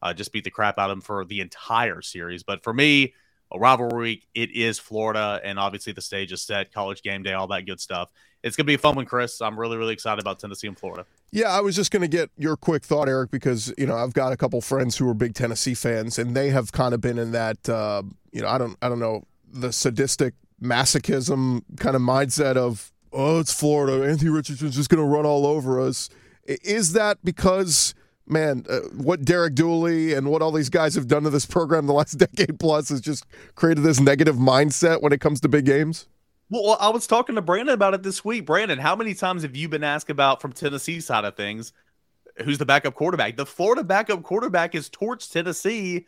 uh, 0.00 0.14
just 0.14 0.32
beat 0.32 0.44
the 0.44 0.50
crap 0.50 0.78
out 0.78 0.90
of 0.90 0.96
them 0.96 1.00
for 1.02 1.24
the 1.26 1.40
entire 1.40 2.00
series. 2.00 2.42
But 2.42 2.62
for 2.62 2.72
me, 2.72 3.12
a 3.52 3.58
rivalry 3.58 4.02
week, 4.02 4.26
it 4.34 4.50
is 4.52 4.78
Florida, 4.78 5.40
and 5.44 5.58
obviously 5.58 5.92
the 5.92 6.00
stage 6.00 6.32
is 6.32 6.40
set, 6.42 6.72
college 6.72 7.02
game 7.02 7.22
day, 7.22 7.34
all 7.34 7.46
that 7.48 7.66
good 7.66 7.80
stuff. 7.80 8.10
It's 8.42 8.56
gonna 8.56 8.66
be 8.66 8.74
a 8.74 8.78
fun 8.78 8.96
one, 8.96 9.04
Chris. 9.04 9.40
I'm 9.42 9.58
really, 9.58 9.76
really 9.76 9.92
excited 9.92 10.22
about 10.22 10.38
Tennessee 10.38 10.68
and 10.68 10.78
Florida. 10.78 11.04
Yeah, 11.30 11.48
I 11.48 11.60
was 11.60 11.76
just 11.76 11.90
going 11.90 12.02
to 12.02 12.08
get 12.08 12.30
your 12.38 12.56
quick 12.56 12.82
thought, 12.82 13.06
Eric, 13.08 13.30
because 13.30 13.72
you 13.76 13.86
know 13.86 13.96
I've 13.96 14.14
got 14.14 14.32
a 14.32 14.36
couple 14.36 14.60
friends 14.60 14.96
who 14.96 15.08
are 15.08 15.14
big 15.14 15.34
Tennessee 15.34 15.74
fans, 15.74 16.18
and 16.18 16.34
they 16.34 16.50
have 16.50 16.72
kind 16.72 16.94
of 16.94 17.00
been 17.00 17.18
in 17.18 17.32
that 17.32 17.68
uh, 17.68 18.02
you 18.32 18.40
know 18.40 18.48
I 18.48 18.56
don't 18.56 18.76
I 18.80 18.88
don't 18.88 18.98
know 18.98 19.24
the 19.50 19.72
sadistic 19.72 20.34
masochism 20.62 21.62
kind 21.78 21.96
of 21.96 22.02
mindset 22.02 22.56
of 22.56 22.92
oh 23.12 23.40
it's 23.40 23.52
Florida, 23.52 24.08
Anthony 24.08 24.30
Richardson's 24.30 24.76
just 24.76 24.90
going 24.90 25.02
to 25.02 25.08
run 25.08 25.26
all 25.26 25.46
over 25.46 25.80
us. 25.80 26.08
Is 26.44 26.92
that 26.92 27.18
because? 27.24 27.94
Man, 28.30 28.66
uh, 28.68 28.80
what 28.92 29.24
Derek 29.24 29.54
Dooley 29.54 30.12
and 30.12 30.30
what 30.30 30.42
all 30.42 30.52
these 30.52 30.68
guys 30.68 30.94
have 30.96 31.08
done 31.08 31.22
to 31.22 31.30
this 31.30 31.46
program 31.46 31.86
the 31.86 31.94
last 31.94 32.12
decade 32.18 32.60
plus 32.60 32.90
has 32.90 33.00
just 33.00 33.24
created 33.54 33.84
this 33.84 34.00
negative 34.00 34.36
mindset 34.36 35.00
when 35.00 35.14
it 35.14 35.20
comes 35.22 35.40
to 35.40 35.48
big 35.48 35.64
games. 35.64 36.06
Well, 36.50 36.76
I 36.80 36.88
was 36.88 37.06
talking 37.06 37.34
to 37.34 37.42
Brandon 37.42 37.74
about 37.74 37.94
it 37.94 38.02
this 38.02 38.24
week. 38.24 38.46
Brandon, 38.46 38.78
how 38.78 38.96
many 38.96 39.14
times 39.14 39.42
have 39.42 39.54
you 39.54 39.68
been 39.68 39.84
asked 39.84 40.08
about 40.08 40.40
from 40.40 40.52
Tennessee 40.52 41.00
side 41.00 41.24
of 41.24 41.36
things? 41.36 41.72
Who's 42.44 42.58
the 42.58 42.66
backup 42.66 42.94
quarterback? 42.94 43.36
The 43.36 43.46
Florida 43.46 43.84
backup 43.84 44.22
quarterback 44.22 44.74
is 44.74 44.88
torched 44.90 45.32
Tennessee 45.32 46.06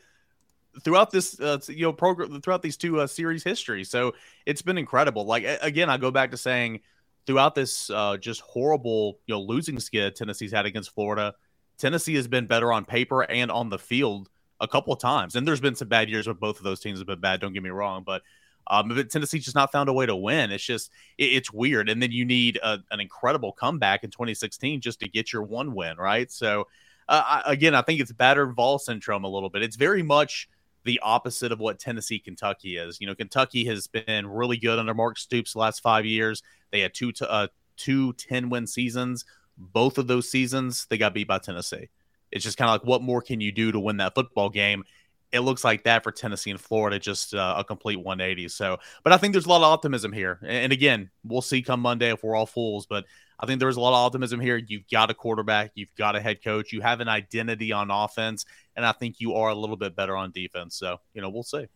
throughout 0.83 1.11
this, 1.11 1.39
uh, 1.41 1.59
you 1.69 1.83
know, 1.83 1.93
program 1.93 2.41
throughout 2.41 2.63
these 2.63 2.77
two 2.77 3.01
uh, 3.01 3.07
series 3.07 3.43
history. 3.43 3.85
So 3.85 4.15
it's 4.47 4.63
been 4.63 4.79
incredible. 4.79 5.25
Like 5.25 5.45
again, 5.63 5.91
I 5.91 5.97
go 5.97 6.11
back 6.11 6.31
to 6.31 6.37
saying 6.37 6.81
throughout 7.27 7.55
this 7.55 7.91
uh, 7.91 8.17
just 8.17 8.41
horrible, 8.41 9.19
you 9.27 9.35
know, 9.35 9.41
losing 9.41 9.79
skid 9.79 10.17
Tennessee's 10.17 10.53
had 10.53 10.67
against 10.67 10.95
Florida, 10.95 11.35
Tennessee 11.79 12.15
has 12.15 12.29
been 12.29 12.47
better 12.47 12.73
on 12.73 12.85
paper 12.85 13.23
and 13.23 13.51
on 13.51 13.69
the 13.69 13.79
field 13.79 14.29
a 14.61 14.69
couple 14.69 14.93
of 14.93 15.01
times. 15.01 15.37
And 15.37 15.47
there's 15.47 15.61
been 15.61 15.75
some 15.75 15.89
bad 15.89 16.09
years 16.09 16.27
where 16.27 16.35
both 16.35 16.59
of 16.59 16.65
those 16.65 16.81
teams 16.81 16.99
have 16.99 17.07
been 17.07 17.21
bad. 17.21 17.41
Don't 17.41 17.53
get 17.53 17.63
me 17.63 17.71
wrong, 17.71 18.03
but 18.05 18.23
um, 18.67 18.89
but 18.89 19.11
Tennessee's 19.11 19.45
just 19.45 19.57
not 19.57 19.73
found 19.73 19.89
a 19.89 19.93
way 19.93 20.07
to 20.07 20.15
win. 20.15 20.53
It's 20.53 20.65
just 20.65 20.91
it, 21.19 21.25
it's 21.25 21.53
weird. 21.53 21.89
And 21.89 22.03
then 22.03 22.13
you 22.13 22.25
need 22.25 22.59
a, 22.63 22.79
an 22.91 23.01
incredible 23.01 23.53
comeback 23.53 24.05
in 24.05 24.11
2016 24.11 24.81
just 24.81 25.01
to 25.01 25.09
get 25.09 25.33
your 25.33 25.43
one 25.43 25.75
win, 25.75 25.97
right? 25.97 26.31
So 26.31 26.69
uh, 27.09 27.43
I, 27.45 27.53
again, 27.53 27.75
I 27.75 27.83
think 27.83 28.01
it's 28.01 28.13
battered 28.13 28.55
Vol 28.55 28.79
syndrome 28.79 29.25
a 29.25 29.29
little 29.29 29.51
bit. 29.51 29.63
It's 29.63 29.77
very 29.77 30.03
much 30.03 30.49
the 30.85 31.01
opposite 31.03 31.53
of 31.53 31.61
what 31.61 31.79
Tennessee 31.79 32.19
Kentucky 32.19 32.77
is. 32.77 33.01
You 33.01 33.07
know, 33.07 33.15
Kentucky 33.15 33.65
has 33.67 33.87
been 33.87 34.27
really 34.27 34.57
good 34.57 34.79
under 34.79 34.95
Mark 34.95 35.19
Stoops 35.19 35.57
last 35.57 35.81
five 35.81 36.07
years. 36.07 36.43
They 36.71 36.81
had 36.81 36.95
two 36.95 37.13
t- 37.13 37.27
uh, 37.29 37.49
two 37.77 38.13
10 38.15 38.51
win 38.51 38.67
seasons. 38.67 39.25
Both 39.57 39.99
of 39.99 40.07
those 40.07 40.31
seasons, 40.31 40.87
they 40.89 40.99
got 40.99 41.15
beat 41.15 41.29
by 41.29 41.39
Tennessee. 41.39 41.89
It's 42.33 42.45
just 42.45 42.57
kind 42.57 42.69
of 42.69 42.75
like, 42.75 42.85
what 42.85 43.03
more 43.03 43.21
can 43.21 43.41
you 43.41 43.53
do 43.53 43.73
to 43.73 43.81
win 43.81 43.99
that 43.99 44.15
football 44.15 44.49
game? 44.49 44.85
It 45.33 45.41
looks 45.41 45.63
like 45.63 45.85
that 45.85 46.03
for 46.03 46.11
Tennessee 46.11 46.51
and 46.51 46.61
Florida, 46.61 46.99
just 46.99 47.35
uh, 47.35 47.55
a 47.59 47.65
complete 47.65 47.97
180. 47.97 48.49
So, 48.49 48.79
but 49.05 49.13
I 49.13 49.17
think 49.17 49.33
there's 49.33 49.47
a 49.47 49.49
lot 49.49 49.59
of 49.59 49.65
optimism 49.65 50.13
here. 50.13 50.41
And 50.45 50.73
again, 50.73 51.11
we'll 51.25 51.43
see 51.43 51.63
come 51.63 51.81
Monday 51.81 52.11
if 52.11 52.25
we're 52.25 52.35
all 52.35 52.47
fools. 52.47 52.87
But 52.87 53.05
I 53.41 53.47
think 53.47 53.59
there's 53.59 53.77
a 53.77 53.81
lot 53.81 53.91
of 53.91 54.07
optimism 54.07 54.39
here. 54.39 54.57
You've 54.57 54.89
got 54.91 55.11
a 55.11 55.15
quarterback, 55.15 55.73
you've 55.75 55.95
got 55.97 56.15
a 56.15 56.21
head 56.21 56.45
coach, 56.45 56.73
you 56.73 56.83
have 56.83 57.01
an 57.01 57.09
identity 57.09 57.73
on 57.73 57.91
offense, 57.91 58.45
and 58.77 58.85
I 58.85 58.93
think 58.93 59.17
you 59.19 59.35
are 59.35 59.49
a 59.49 59.55
little 59.55 59.77
bit 59.77 59.97
better 59.97 60.17
on 60.17 60.31
defense. 60.31 60.77
So, 60.77 60.99
you 61.15 61.23
know, 61.23 61.31
we'll 61.31 61.43
see. 61.43 61.67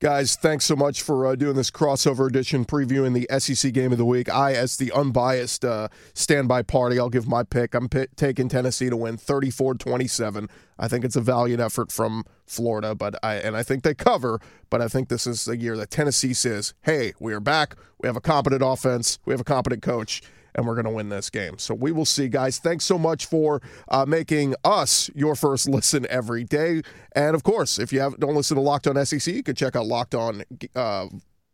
Guys, 0.00 0.34
thanks 0.34 0.64
so 0.64 0.74
much 0.74 1.02
for 1.02 1.24
uh, 1.24 1.34
doing 1.34 1.54
this 1.54 1.70
crossover 1.70 2.26
edition 2.28 2.64
previewing 2.64 3.14
the 3.14 3.38
SEC 3.38 3.72
game 3.72 3.92
of 3.92 3.96
the 3.96 4.04
week. 4.04 4.28
I, 4.28 4.52
as 4.52 4.76
the 4.76 4.90
unbiased 4.92 5.64
uh, 5.64 5.88
standby 6.14 6.62
party, 6.62 6.98
I'll 6.98 7.08
give 7.08 7.28
my 7.28 7.44
pick. 7.44 7.74
I'm 7.74 7.88
p- 7.88 8.08
taking 8.16 8.48
Tennessee 8.48 8.90
to 8.90 8.96
win 8.96 9.16
34 9.16 9.74
27. 9.74 10.48
I 10.78 10.88
think 10.88 11.04
it's 11.04 11.16
a 11.16 11.20
valiant 11.20 11.60
effort 11.60 11.92
from 11.92 12.24
Florida, 12.44 12.94
but 12.94 13.14
I 13.22 13.36
and 13.36 13.56
I 13.56 13.62
think 13.62 13.82
they 13.82 13.94
cover. 13.94 14.40
But 14.68 14.82
I 14.82 14.88
think 14.88 15.08
this 15.08 15.26
is 15.26 15.46
a 15.46 15.56
year 15.56 15.76
that 15.76 15.90
Tennessee 15.90 16.34
says, 16.34 16.74
"Hey, 16.82 17.14
we 17.20 17.32
are 17.32 17.40
back. 17.40 17.76
We 17.98 18.08
have 18.08 18.16
a 18.16 18.20
competent 18.20 18.62
offense. 18.62 19.20
We 19.24 19.32
have 19.32 19.40
a 19.40 19.44
competent 19.44 19.82
coach." 19.82 20.20
And 20.54 20.66
we're 20.66 20.74
going 20.74 20.84
to 20.84 20.90
win 20.90 21.08
this 21.08 21.30
game. 21.30 21.58
So 21.58 21.74
we 21.74 21.92
will 21.92 22.04
see, 22.04 22.28
guys. 22.28 22.58
Thanks 22.58 22.84
so 22.84 22.98
much 22.98 23.26
for 23.26 23.60
uh, 23.88 24.06
making 24.06 24.54
us 24.64 25.10
your 25.14 25.34
first 25.34 25.68
listen 25.68 26.06
every 26.08 26.44
day. 26.44 26.82
And 27.12 27.34
of 27.34 27.42
course, 27.42 27.78
if 27.78 27.92
you 27.92 28.00
have, 28.00 28.18
don't 28.18 28.34
listen 28.34 28.56
to 28.56 28.60
Locked 28.60 28.86
On 28.86 29.04
SEC, 29.04 29.34
you 29.34 29.42
can 29.42 29.54
check 29.54 29.76
out 29.76 29.86
Locked 29.86 30.14
On 30.14 30.42
uh, 30.74 31.08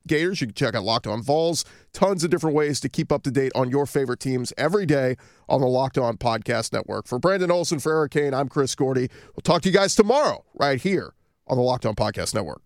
Gators. 0.06 0.40
You 0.40 0.48
can 0.48 0.54
check 0.54 0.74
out 0.74 0.84
Locked 0.84 1.06
On 1.06 1.22
Vols. 1.22 1.64
Tons 1.92 2.24
of 2.24 2.30
different 2.30 2.56
ways 2.56 2.80
to 2.80 2.88
keep 2.88 3.10
up 3.12 3.22
to 3.24 3.30
date 3.30 3.52
on 3.54 3.70
your 3.70 3.86
favorite 3.86 4.20
teams 4.20 4.52
every 4.56 4.86
day 4.86 5.16
on 5.48 5.60
the 5.60 5.66
Locked 5.66 5.98
On 5.98 6.16
Podcast 6.16 6.72
Network. 6.72 7.06
For 7.06 7.18
Brandon 7.18 7.50
Olson, 7.50 7.78
for 7.80 7.92
Eric 7.92 8.12
Kane, 8.12 8.34
I'm 8.34 8.48
Chris 8.48 8.74
Gordy. 8.74 9.08
We'll 9.34 9.42
talk 9.42 9.62
to 9.62 9.68
you 9.68 9.74
guys 9.74 9.94
tomorrow 9.94 10.44
right 10.54 10.80
here 10.80 11.14
on 11.46 11.56
the 11.56 11.62
Locked 11.62 11.86
On 11.86 11.94
Podcast 11.94 12.34
Network. 12.34 12.62